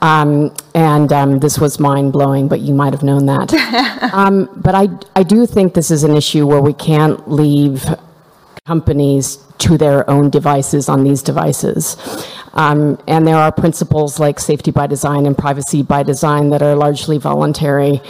Um, 0.00 0.54
and 0.74 1.12
um, 1.12 1.38
this 1.40 1.58
was 1.58 1.78
mind 1.78 2.14
blowing, 2.14 2.48
but 2.48 2.60
you 2.60 2.72
might 2.72 2.94
have 2.94 3.02
known 3.02 3.26
that. 3.26 3.52
um, 4.14 4.48
but 4.56 4.74
I, 4.74 4.88
I 5.16 5.22
do 5.22 5.44
think 5.44 5.74
this 5.74 5.90
is 5.90 6.02
an 6.02 6.16
issue 6.16 6.46
where 6.46 6.62
we 6.62 6.72
can't 6.72 7.30
leave 7.30 7.84
companies 8.64 9.36
to 9.58 9.76
their 9.76 10.08
own 10.08 10.30
devices 10.30 10.88
on 10.88 11.04
these 11.04 11.22
devices. 11.22 11.98
Um, 12.54 12.98
and 13.06 13.26
there 13.26 13.36
are 13.36 13.52
principles 13.52 14.18
like 14.18 14.40
safety 14.40 14.70
by 14.70 14.86
design 14.86 15.26
and 15.26 15.36
privacy 15.36 15.82
by 15.82 16.04
design 16.04 16.48
that 16.50 16.62
are 16.62 16.74
largely 16.74 17.18
voluntary 17.18 18.00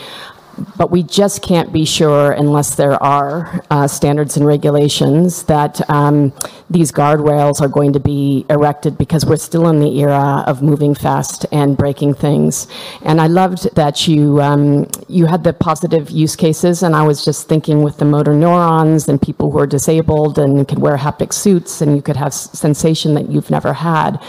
but 0.77 0.91
we 0.91 1.03
just 1.03 1.43
can't 1.43 1.73
be 1.73 1.85
sure 1.85 2.33
unless 2.33 2.75
there 2.75 3.03
are 3.03 3.65
uh, 3.71 3.87
standards 3.87 4.37
and 4.37 4.47
regulations 4.47 5.45
that 5.45 5.89
um, 5.91 6.33
these 6.71 6.93
guardrails 6.93 7.61
are 7.61 7.69
going 7.69 7.93
to 7.93 8.01
be 8.01 8.45
erected 8.51 8.99
because 8.99 9.25
we're 9.25 9.37
still 9.37 9.69
in 9.69 9.81
the 9.81 10.01
era 10.01 10.45
of 10.47 10.63
moving 10.63 10.95
fast 10.95 11.47
and 11.53 11.77
breaking 11.77 12.15
things. 12.15 12.67
And 13.03 13.21
I 13.21 13.27
loved 13.27 13.75
that 13.75 14.07
you 14.07 14.41
um, 14.41 14.89
you 15.09 15.27
had 15.27 15.45
the 15.45 15.53
positive 15.53 16.11
use 16.11 16.37
cases, 16.37 16.83
and 16.83 16.95
I 16.95 17.03
was 17.03 17.25
just 17.25 17.49
thinking 17.49 17.83
with 17.83 17.99
the 17.99 18.05
motor 18.05 18.35
neurons 18.35 19.09
and 19.09 19.21
people 19.21 19.51
who 19.51 19.59
are 19.59 19.67
disabled 19.67 20.39
and 20.39 20.67
could 20.69 20.79
wear 20.79 20.97
haptic 20.97 21.33
suits 21.33 21.81
and 21.81 21.97
you 21.97 22.03
could 22.03 22.17
have 22.17 22.35
sensation 22.35 23.15
that 23.15 23.31
you've 23.31 23.51
never 23.51 23.73
had. 23.73 24.21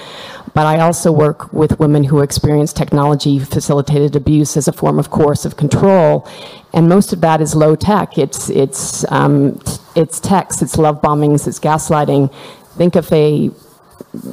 But 0.60 0.66
I 0.66 0.82
also 0.82 1.10
work 1.10 1.54
with 1.54 1.80
women 1.80 2.04
who 2.04 2.20
experience 2.20 2.74
technology 2.74 3.40
facilitated 3.40 4.14
abuse 4.18 4.58
as 4.58 4.68
a 4.68 4.74
form 4.74 5.00
of 5.00 5.10
coercive 5.10 5.56
control. 5.56 6.28
And 6.74 6.90
most 6.90 7.14
of 7.14 7.22
that 7.22 7.40
is 7.40 7.56
low 7.56 7.78
tech. 7.78 8.18
It's, 8.18 8.50
it's, 8.50 9.10
um, 9.10 9.62
it's 9.96 10.20
text, 10.20 10.62
it's 10.62 10.78
love 10.78 11.02
bombings, 11.02 11.48
it's 11.48 11.62
gaslighting. 11.62 12.34
Think 12.76 12.98
if 12.98 13.10
a 13.14 13.52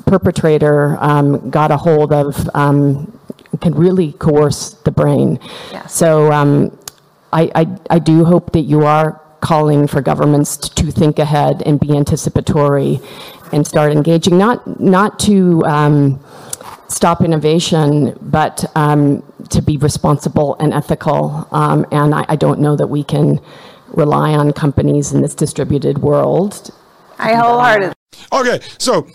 perpetrator 0.05 0.99
um, 0.99 1.49
got 1.49 1.71
a 1.71 1.77
hold 1.77 2.13
of, 2.13 2.51
um, 2.57 3.17
can 3.61 3.77
really 3.77 4.11
coerce 4.15 4.71
the 4.83 4.91
brain. 4.91 5.39
Yeah. 5.71 5.87
So 5.87 6.33
um, 6.33 6.77
I, 7.33 7.53
I, 7.55 7.79
I 7.89 7.99
do 8.01 8.25
hope 8.25 8.51
that 8.55 8.63
you 8.63 8.83
are 8.83 9.23
calling 9.41 9.87
for 9.87 10.01
governments 10.01 10.57
to 10.57 10.91
think 10.91 11.21
ahead 11.21 11.63
and 11.63 11.79
be 11.79 11.97
anticipatory 11.97 12.99
and 13.53 13.67
start 13.67 13.93
engaging, 13.93 14.39
not, 14.39 14.81
not 14.81 15.19
to 15.21 15.65
um, 15.65 16.21
stop 16.89 17.23
innovation, 17.23 18.17
but 18.23 18.65
um, 18.77 19.23
to 19.51 19.63
be 19.63 19.77
responsible 19.77 20.57
and 20.61 20.73
ethical. 20.73 21.49
Um, 21.53 21.87
and 21.93 22.15
I, 22.15 22.25
I, 22.29 22.37
don't 22.37 22.61
know 22.61 22.77
that 22.77 22.87
we 22.89 23.05
can 23.05 23.41
rely 23.89 24.33
on 24.35 24.53
companies 24.53 25.13
in 25.13 25.23
this 25.23 25.35
distributed 25.35 25.99
world. 25.99 26.71
I 27.19 27.35
wholeheartedly. 27.35 27.95
Okay, 28.33 28.61
so 28.79 29.07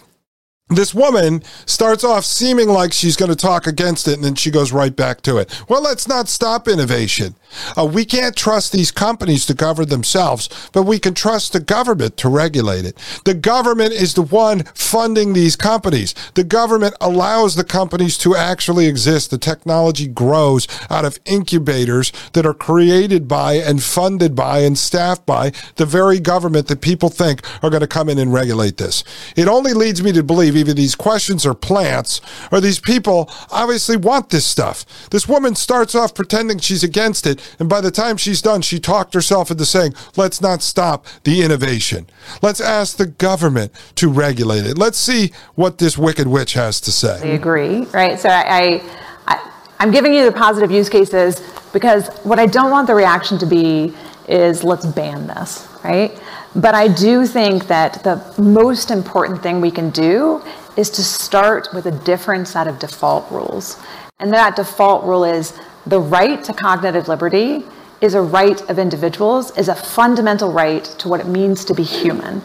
this 0.78 0.94
woman 0.94 1.44
starts 1.66 2.04
off 2.04 2.26
seeming 2.26 2.68
like 2.68 2.94
she's 2.94 3.16
going 3.16 3.30
to 3.32 3.36
talk 3.36 3.68
against 3.68 4.08
it 4.08 4.16
and 4.16 4.24
then 4.24 4.36
she 4.36 4.52
goes 4.52 4.72
right 4.72 4.96
back 4.96 5.22
to 5.22 5.38
it. 5.38 5.64
Well, 5.68 5.82
let's 5.82 6.08
not 6.08 6.30
stop 6.30 6.68
innovation. 6.68 7.36
Uh, 7.78 7.86
we 7.86 8.06
can't 8.06 8.36
trust 8.36 8.72
these 8.72 8.92
companies 8.92 9.46
to 9.46 9.54
govern 9.54 9.90
themselves, 9.90 10.50
but 10.72 10.84
we 10.84 11.00
can 11.00 11.14
trust 11.14 11.54
the 11.54 11.60
government 11.60 12.18
to 12.18 12.30
regulate 12.30 12.86
it. 12.86 12.98
The 13.26 13.34
government 13.34 13.92
is 13.92 14.14
the 14.14 14.22
one 14.22 14.64
funding 14.74 15.34
these 15.34 15.56
companies. 15.56 16.16
The 16.36 16.44
government 16.44 16.96
allows 17.02 17.56
the 17.56 17.64
companies 17.64 18.18
to 18.20 18.36
actually 18.36 18.88
exist. 18.88 19.32
The 19.32 19.38
technology 19.38 20.08
grows 20.08 20.68
out 20.90 21.06
of 21.06 21.20
incubators 21.26 22.12
that 22.34 22.46
are 22.46 22.54
created 22.54 23.28
by 23.28 23.54
and 23.54 23.84
funded 23.84 24.36
by 24.36 24.60
and 24.60 24.78
staffed 24.78 25.26
by 25.26 25.52
the 25.76 25.86
very 25.86 26.20
government 26.20 26.68
that 26.68 26.82
people 26.82 27.10
think 27.10 27.42
are 27.64 27.70
going 27.70 27.82
to 27.82 27.88
come 27.88 28.10
in 28.10 28.18
and 28.18 28.34
regulate 28.34 28.78
this. 28.78 29.04
It 29.36 29.48
only 29.48 29.74
leads 29.74 30.02
me 30.02 30.12
to 30.14 30.24
believe 30.24 30.56
either 30.62 30.74
these 30.74 30.96
questions 30.96 31.46
are 31.46 31.54
plants 31.54 32.22
or 32.52 32.62
these 32.62 32.80
people 32.80 33.30
obviously 33.52 33.98
want 33.98 34.30
this 34.30 34.46
stuff. 34.46 35.10
This 35.10 35.28
woman 35.28 35.56
starts 35.56 35.94
off 35.94 36.16
pretending 36.16 36.60
she's 36.60 36.84
against 36.84 37.28
it 37.28 37.42
and 37.60 37.68
by 37.68 37.82
the 37.82 37.92
time 37.92 38.18
she's 38.18 38.42
done, 38.42 38.62
she 38.62 38.80
talked 38.80 39.14
herself 39.14 39.52
into 39.52 39.66
saying, 39.66 39.94
let's 40.16 40.42
not 40.42 40.62
stop 40.62 41.06
the 41.24 41.42
innovation. 41.42 42.08
Let's 42.42 42.62
ask 42.62 42.98
the 42.98 43.08
government 43.08 43.74
to 43.96 44.10
regulate 44.10 44.66
it. 44.66 44.78
Let's 44.78 44.98
see 44.98 45.34
what 45.56 45.78
this 45.78 45.98
wicked 45.98 46.28
witch 46.28 46.54
has 46.54 46.80
to 46.82 46.92
say. 46.92 47.20
I 47.22 47.34
agree, 47.34 47.82
right? 47.94 48.20
So 48.20 48.30
I, 48.30 48.82
I, 49.28 49.52
I'm 49.80 49.92
giving 49.92 50.14
you 50.14 50.24
the 50.24 50.32
positive 50.32 50.72
use 50.72 50.90
cases 50.90 51.42
because 51.74 52.10
what 52.24 52.40
I 52.40 52.46
don't 52.46 52.72
want 52.72 52.88
the 52.88 52.96
reaction 52.96 53.38
to 53.40 53.46
be 53.46 53.94
is 54.28 54.64
let's 54.64 54.86
ban 54.86 55.28
this, 55.28 55.68
right? 55.84 56.12
But 56.56 56.76
I 56.76 56.90
do 56.90 57.26
think 57.26 57.68
that 57.68 58.04
the 58.04 58.22
most 58.38 58.92
important 58.92 59.42
thing 59.42 59.62
we 59.62 59.72
can 59.72 59.90
do 59.90 60.42
is 60.76 60.90
to 60.92 61.04
start 61.04 61.70
with 61.74 61.86
a 61.86 61.92
different 61.92 62.48
set 62.48 62.68
of 62.68 62.78
default 62.80 63.30
rules. 63.32 63.78
And 64.20 64.34
that 64.34 64.56
default 64.56 65.04
rule 65.06 65.24
is 65.24 65.58
the 65.86 66.00
right 66.00 66.44
to 66.44 66.54
cognitive 66.54 67.08
liberty 67.08 67.64
is 68.02 68.16
a 68.16 68.22
right 68.22 68.62
of 68.70 68.80
individuals, 68.80 69.56
is 69.58 69.70
a 69.70 69.76
fundamental 69.76 70.52
right 70.52 70.84
to 70.84 71.08
what 71.08 71.20
it 71.20 71.28
means 71.28 71.64
to 71.66 71.74
be 71.74 71.84
human. 71.84 72.42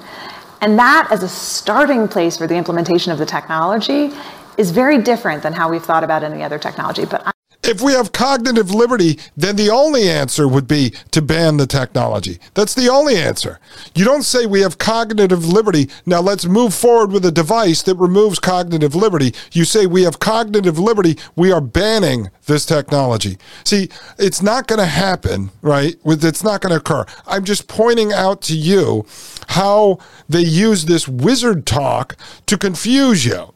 And 0.61 0.79
that, 0.79 1.09
as 1.11 1.23
a 1.23 1.29
starting 1.29 2.09
place 2.09 2.37
for 2.37 2.47
the 2.47 2.55
implementation 2.55 3.13
of 3.13 3.19
the 3.19 3.27
technology, 3.27 4.13
is 4.57 4.71
very 4.71 5.03
different 5.03 5.43
than 5.43 5.53
how 5.53 5.71
we've 5.71 5.85
thought 5.85 6.05
about 6.05 6.23
any 6.23 6.43
other 6.43 6.59
technology. 6.59 7.05
But 7.05 7.36
if 7.67 7.81
we 7.81 7.93
have 7.93 8.13
cognitive 8.13 8.71
liberty, 8.71 9.19
then 9.37 9.57
the 9.57 9.71
only 9.71 10.09
answer 10.09 10.47
would 10.47 10.69
be 10.69 10.93
to 11.11 11.21
ban 11.21 11.57
the 11.57 11.67
technology. 11.67 12.39
That's 12.55 12.75
the 12.75 12.89
only 12.89 13.17
answer. 13.17 13.59
You 13.95 14.05
don't 14.05 14.23
say 14.23 14.47
we 14.47 14.61
have 14.61 14.79
cognitive 14.79 15.47
liberty. 15.47 15.89
Now 16.05 16.21
let's 16.21 16.47
move 16.47 16.75
forward 16.75 17.13
with 17.13 17.25
a 17.25 17.33
device 17.33 17.83
that 17.83 17.97
removes 17.97 18.39
cognitive 18.39 18.95
liberty. 18.95 19.35
You 19.53 19.65
say 19.65 19.87
we 19.87 20.03
have 20.03 20.19
cognitive 20.19 20.79
liberty. 20.79 21.17
We 21.35 21.53
are 21.53 21.61
banning 21.61 22.31
this 22.47 22.65
technology. 22.65 23.39
See, 23.65 23.89
it's 24.19 24.43
not 24.43 24.67
going 24.67 24.79
to 24.79 24.87
happen, 24.87 25.51
right? 25.63 25.97
It's 26.05 26.45
not 26.45 26.61
going 26.61 26.71
to 26.71 26.79
occur. 26.79 27.05
I'm 27.27 27.45
just 27.45 27.69
pointing 27.69 28.13
out 28.13 28.43
to 28.43 28.57
you 28.57 29.05
how 29.49 29.99
they 30.29 30.41
use 30.41 30.85
this 30.85 31.09
wizard 31.09 31.67
talk 31.67 32.17
to 32.47 32.57
confuse 32.57 33.25
you. 33.25 33.53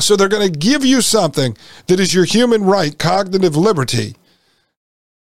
So 0.00 0.16
they're 0.16 0.28
going 0.28 0.50
to 0.50 0.58
give 0.58 0.84
you 0.84 1.00
something 1.00 1.56
that 1.86 2.00
is 2.00 2.14
your 2.14 2.24
human 2.24 2.64
right, 2.64 2.96
cognitive 2.98 3.56
liberty. 3.56 4.16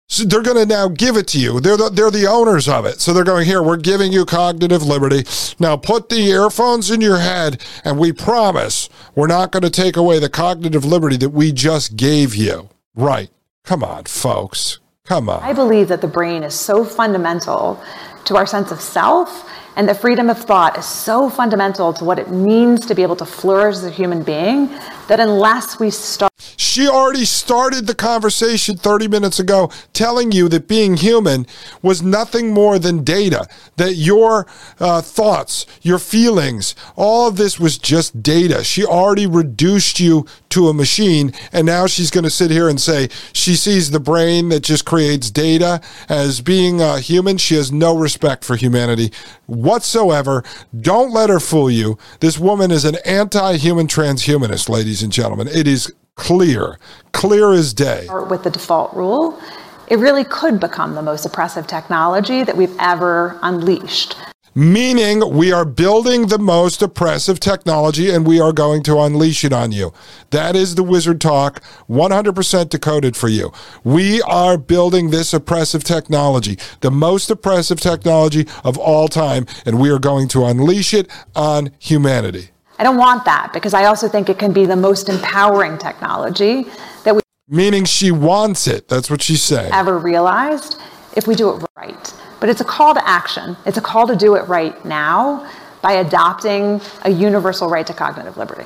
So 0.08 0.24
they're 0.24 0.44
going 0.44 0.58
to 0.58 0.66
now 0.66 0.88
give 0.88 1.18
it 1.18 1.28
to 1.30 1.40
you. 1.40 1.60
They're 1.60 1.78
the, 1.78 1.90
they're 1.90 2.12
the 2.12 2.28
owners 2.28 2.70
of 2.70 2.86
it. 2.86 3.02
So 3.02 3.12
they're 3.12 3.24
going, 3.24 3.46
here, 3.46 3.64
we're 3.64 3.78
giving 3.78 4.14
you 4.14 4.24
cognitive 4.26 4.84
liberty. 4.84 5.24
Now 5.60 5.78
put 5.78 6.10
the 6.10 6.30
earphones 6.30 6.92
in 6.92 7.02
your 7.02 7.18
head, 7.18 7.64
and 7.84 7.98
we 7.98 8.12
promise 8.12 8.88
we're 9.16 9.28
not 9.28 9.52
going 9.52 9.64
to 9.64 9.72
take 9.72 9.98
away 9.98 10.20
the 10.20 10.30
cognitive 10.30 10.86
liberty 10.86 11.18
that 11.18 11.30
we 11.30 11.52
just 11.52 11.96
gave 11.96 12.36
you. 12.36 12.70
Right. 12.94 13.32
Come 13.64 13.84
on, 13.84 14.04
folks. 14.04 14.80
Come 15.06 15.28
on. 15.28 15.42
I 15.42 15.54
believe 15.54 15.88
that 15.88 16.02
the 16.02 16.08
brain 16.08 16.44
is 16.44 16.54
so 16.54 16.86
fundamental 16.86 17.82
to 18.26 18.36
our 18.36 18.46
sense 18.46 18.72
of 18.72 18.80
self 18.82 19.50
and 19.76 19.90
the 19.90 19.96
freedom 19.96 20.30
of 20.30 20.38
thought 20.38 20.78
is 20.78 20.86
so 20.86 21.30
fundamental 21.30 21.94
to 21.94 22.06
what 22.06 22.18
it 22.20 22.30
means 22.30 22.86
to 22.86 22.96
be 22.96 23.04
able 23.04 23.16
to 23.18 23.26
flourish 23.26 23.76
as 23.76 23.84
a 23.84 23.90
human 23.90 24.24
being 24.24 24.70
that 25.08 25.20
unless 25.20 25.80
we 25.80 25.90
start. 25.90 26.32
She 26.58 26.88
already 26.88 27.26
started 27.26 27.88
the 27.88 27.96
conversation 27.96 28.78
30 28.78 29.08
minutes 29.08 29.40
ago 29.40 29.72
telling 29.94 30.32
you 30.32 30.50
that 30.50 30.68
being 30.68 30.98
human 30.98 31.48
was 31.82 32.02
nothing 32.02 32.54
more 32.54 32.80
than 32.80 33.04
data, 33.04 33.48
that 33.78 33.96
your 33.96 34.46
uh, 34.80 35.02
thoughts, 35.02 35.66
your 35.82 36.00
feelings, 36.00 36.76
all 36.96 37.28
of 37.28 37.38
this 37.38 37.60
was 37.60 37.78
just 37.78 38.22
data. 38.22 38.64
She 38.64 38.84
already 38.84 39.28
reduced 39.28 40.00
you 40.00 40.26
to 40.50 40.68
a 40.68 40.74
machine, 40.74 41.34
and 41.52 41.66
now 41.66 41.88
she's 41.88 42.12
going 42.12 42.24
to 42.24 42.30
sit 42.30 42.52
here 42.52 42.70
and 42.70 42.80
say 42.80 43.10
she 43.34 43.56
sees 43.56 43.92
the 43.92 44.00
brain 44.00 44.50
that 44.50 44.64
just 44.64 44.86
creates 44.86 45.30
data 45.30 45.82
as 46.10 46.42
being 46.42 46.80
human. 47.02 47.38
She 47.38 47.56
has 47.56 47.72
no 47.72 47.98
respect 47.98 48.44
for 48.44 48.56
humanity 48.56 49.12
whatsoever. 49.46 50.44
Don't 50.80 51.12
let 51.12 51.30
her 51.30 51.40
fool 51.40 51.70
you. 51.70 51.98
This 52.20 52.40
woman 52.40 52.72
is 52.72 52.86
an 52.86 52.98
anti 53.06 53.58
human 53.58 53.88
transhumanist, 53.88 54.70
ladies 54.70 54.95
and 55.04 55.12
gentlemen. 55.12 55.48
It 55.48 55.68
is 55.68 55.94
clear, 56.16 56.80
clear 57.12 57.52
as 57.52 57.74
day. 57.74 58.08
With 58.30 58.44
the 58.44 58.50
default 58.50 58.94
rule, 58.94 59.40
it 59.88 60.00
really 60.00 60.24
could 60.24 60.60
become 60.60 60.96
the 60.96 61.02
most 61.02 61.26
oppressive 61.26 61.68
technology 61.68 62.44
that 62.44 62.58
we've 62.58 62.76
ever 62.80 63.38
unleashed. 63.42 64.16
meaning 64.58 65.22
we 65.36 65.52
are 65.52 65.66
building 65.66 66.28
the 66.28 66.40
most 66.40 66.82
oppressive 66.82 67.42
technology 67.42 68.10
and 68.10 68.26
we 68.26 68.40
are 68.40 68.54
going 68.54 68.82
to 68.82 68.98
unleash 68.98 69.44
it 69.44 69.52
on 69.52 69.74
you. 69.74 69.92
That 70.30 70.56
is 70.56 70.76
the 70.76 70.84
wizard 70.84 71.20
talk, 71.20 71.62
100% 71.90 72.70
decoded 72.70 73.18
for 73.18 73.28
you. 73.28 73.52
We 73.84 74.22
are 74.22 74.58
building 74.58 75.10
this 75.10 75.34
oppressive 75.34 75.84
technology, 75.84 76.58
the 76.80 76.90
most 76.90 77.30
oppressive 77.30 77.82
technology 77.82 78.48
of 78.64 78.78
all 78.78 79.10
time, 79.10 79.46
and 79.66 79.78
we 79.78 79.90
are 79.90 80.00
going 80.00 80.30
to 80.30 80.46
unleash 80.46 80.94
it 80.94 81.12
on 81.36 81.72
humanity. 81.78 82.52
I 82.78 82.84
don't 82.84 82.98
want 82.98 83.26
that 83.26 83.52
because 83.54 83.74
I 83.74 83.86
also 83.86 84.08
think 84.08 84.30
it 84.30 84.38
can 84.38 84.52
be 84.52 84.66
the 84.66 84.76
most 84.76 85.10
empowering 85.10 85.78
technology 85.78 86.68
that 87.04 87.16
we 87.16 87.22
Meaning 87.48 87.86
she 87.86 88.12
wants 88.12 88.68
it. 88.68 88.88
That's 88.88 89.10
what 89.10 89.22
she's 89.22 89.44
saying. 89.44 89.72
ever 89.72 89.98
realized 89.98 90.80
if 91.16 91.28
we 91.28 91.36
do 91.36 91.56
it 91.56 91.64
right. 91.78 92.14
But 92.40 92.50
it's 92.50 92.62
a 92.62 92.66
call 92.66 92.94
to 92.94 93.08
action. 93.08 93.56
It's 93.66 93.78
a 93.78 93.82
call 93.82 94.08
to 94.08 94.16
do 94.16 94.36
it 94.36 94.48
right 94.48 94.84
now 94.84 95.50
by 95.82 95.94
adopting 95.94 96.82
a 97.04 97.12
universal 97.12 97.70
right 97.70 97.86
to 97.86 97.94
cognitive 97.94 98.38
liberty. 98.38 98.66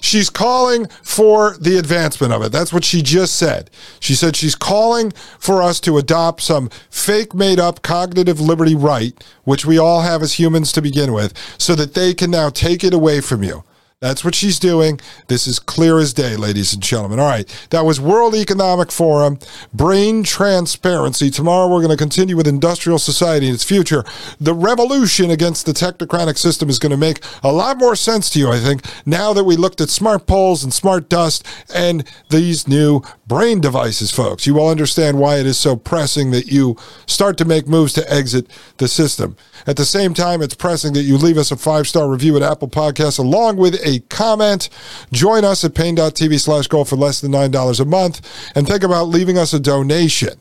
She's 0.00 0.30
calling 0.30 0.86
for 1.02 1.56
the 1.58 1.78
advancement 1.78 2.32
of 2.32 2.42
it. 2.42 2.52
That's 2.52 2.72
what 2.72 2.84
she 2.84 3.02
just 3.02 3.36
said. 3.36 3.70
She 4.00 4.14
said 4.14 4.36
she's 4.36 4.54
calling 4.54 5.12
for 5.38 5.62
us 5.62 5.80
to 5.80 5.98
adopt 5.98 6.42
some 6.42 6.70
fake 6.90 7.34
made 7.34 7.58
up 7.58 7.82
cognitive 7.82 8.40
liberty 8.40 8.74
right, 8.74 9.12
which 9.44 9.64
we 9.64 9.78
all 9.78 10.02
have 10.02 10.22
as 10.22 10.38
humans 10.38 10.72
to 10.72 10.82
begin 10.82 11.12
with, 11.12 11.32
so 11.58 11.74
that 11.74 11.94
they 11.94 12.14
can 12.14 12.30
now 12.30 12.50
take 12.50 12.84
it 12.84 12.94
away 12.94 13.20
from 13.20 13.42
you. 13.42 13.64
That's 14.02 14.22
what 14.22 14.34
she's 14.34 14.58
doing. 14.58 15.00
This 15.28 15.46
is 15.46 15.58
clear 15.58 15.98
as 15.98 16.12
day, 16.12 16.36
ladies 16.36 16.74
and 16.74 16.82
gentlemen. 16.82 17.18
All 17.18 17.30
right. 17.30 17.48
That 17.70 17.86
was 17.86 17.98
World 17.98 18.34
Economic 18.34 18.92
Forum, 18.92 19.38
brain 19.72 20.22
transparency. 20.22 21.30
Tomorrow 21.30 21.68
we're 21.68 21.80
going 21.80 21.88
to 21.88 21.96
continue 21.96 22.36
with 22.36 22.46
industrial 22.46 22.98
society 22.98 23.46
and 23.46 23.54
its 23.54 23.64
future. 23.64 24.04
The 24.38 24.52
revolution 24.52 25.30
against 25.30 25.64
the 25.64 25.72
technocratic 25.72 26.36
system 26.36 26.68
is 26.68 26.78
going 26.78 26.90
to 26.90 26.98
make 26.98 27.24
a 27.42 27.50
lot 27.50 27.78
more 27.78 27.96
sense 27.96 28.28
to 28.30 28.38
you, 28.38 28.50
I 28.50 28.58
think, 28.58 28.82
now 29.06 29.32
that 29.32 29.44
we 29.44 29.56
looked 29.56 29.80
at 29.80 29.88
smart 29.88 30.26
poles 30.26 30.62
and 30.62 30.74
smart 30.74 31.08
dust 31.08 31.46
and 31.74 32.06
these 32.28 32.68
new 32.68 33.00
brain 33.26 33.62
devices, 33.62 34.10
folks. 34.12 34.46
You 34.46 34.52
will 34.52 34.68
understand 34.68 35.18
why 35.18 35.38
it 35.38 35.46
is 35.46 35.58
so 35.58 35.74
pressing 35.74 36.32
that 36.32 36.48
you 36.48 36.76
start 37.06 37.38
to 37.38 37.46
make 37.46 37.66
moves 37.66 37.94
to 37.94 38.12
exit 38.12 38.46
the 38.76 38.88
system. 38.88 39.38
At 39.66 39.78
the 39.78 39.86
same 39.86 40.12
time, 40.12 40.42
it's 40.42 40.54
pressing 40.54 40.92
that 40.92 41.02
you 41.02 41.16
leave 41.16 41.38
us 41.38 41.50
a 41.50 41.56
five 41.56 41.88
star 41.88 42.10
review 42.10 42.36
at 42.36 42.42
Apple 42.42 42.68
Podcasts 42.68 43.18
along 43.18 43.56
with 43.56 43.85
a 43.86 44.00
comment. 44.00 44.68
Join 45.12 45.44
us 45.44 45.64
at 45.64 45.74
Paine.tv 45.74 46.40
slash 46.40 46.66
gold 46.66 46.88
for 46.88 46.96
less 46.96 47.20
than 47.20 47.32
$9 47.32 47.80
a 47.80 47.84
month. 47.84 48.50
And 48.54 48.66
think 48.66 48.82
about 48.82 49.08
leaving 49.08 49.38
us 49.38 49.54
a 49.54 49.60
donation 49.60 50.40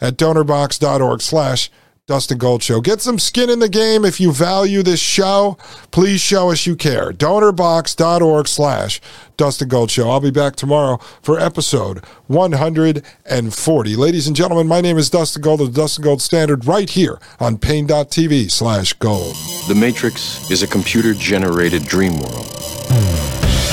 at 0.00 0.16
donorbox.org 0.16 1.20
slash 1.20 1.70
Dustin 2.06 2.38
Gold 2.38 2.62
Show. 2.62 2.80
Get 2.80 3.00
some 3.00 3.18
skin 3.18 3.50
in 3.50 3.58
the 3.58 3.68
game 3.68 4.04
if 4.04 4.20
you 4.20 4.30
value 4.30 4.84
this 4.84 5.00
show. 5.00 5.58
Please 5.90 6.20
show 6.20 6.52
us 6.52 6.64
you 6.64 6.76
care. 6.76 7.10
Donorbox.org 7.10 8.46
slash 8.46 9.00
Dustin 9.36 9.66
Gold 9.66 9.90
Show. 9.90 10.08
I'll 10.08 10.20
be 10.20 10.30
back 10.30 10.54
tomorrow 10.54 10.98
for 11.20 11.40
episode 11.40 12.04
140. 12.28 13.96
Ladies 13.96 14.28
and 14.28 14.36
gentlemen, 14.36 14.68
my 14.68 14.80
name 14.80 14.98
is 14.98 15.10
Dustin 15.10 15.42
Gold 15.42 15.60
of 15.60 15.74
the 15.74 15.80
Dustin 15.82 16.04
Gold 16.04 16.22
Standard 16.22 16.64
right 16.64 16.88
here 16.88 17.18
on 17.40 17.58
Paine.tv 17.58 18.52
slash 18.52 18.92
gold. 18.92 19.34
The 19.66 19.74
Matrix 19.74 20.48
is 20.48 20.62
a 20.62 20.68
computer 20.68 21.12
generated 21.12 21.86
dream 21.86 22.20
world 22.20 22.46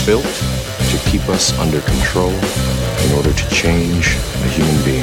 built 0.07 0.25
to 0.25 0.99
keep 1.05 1.29
us 1.29 1.55
under 1.59 1.81
control 1.81 2.31
in 2.31 3.11
order 3.15 3.31
to 3.31 3.49
change 3.49 4.15
a 4.15 4.47
human 4.47 4.83
being. 4.83 5.02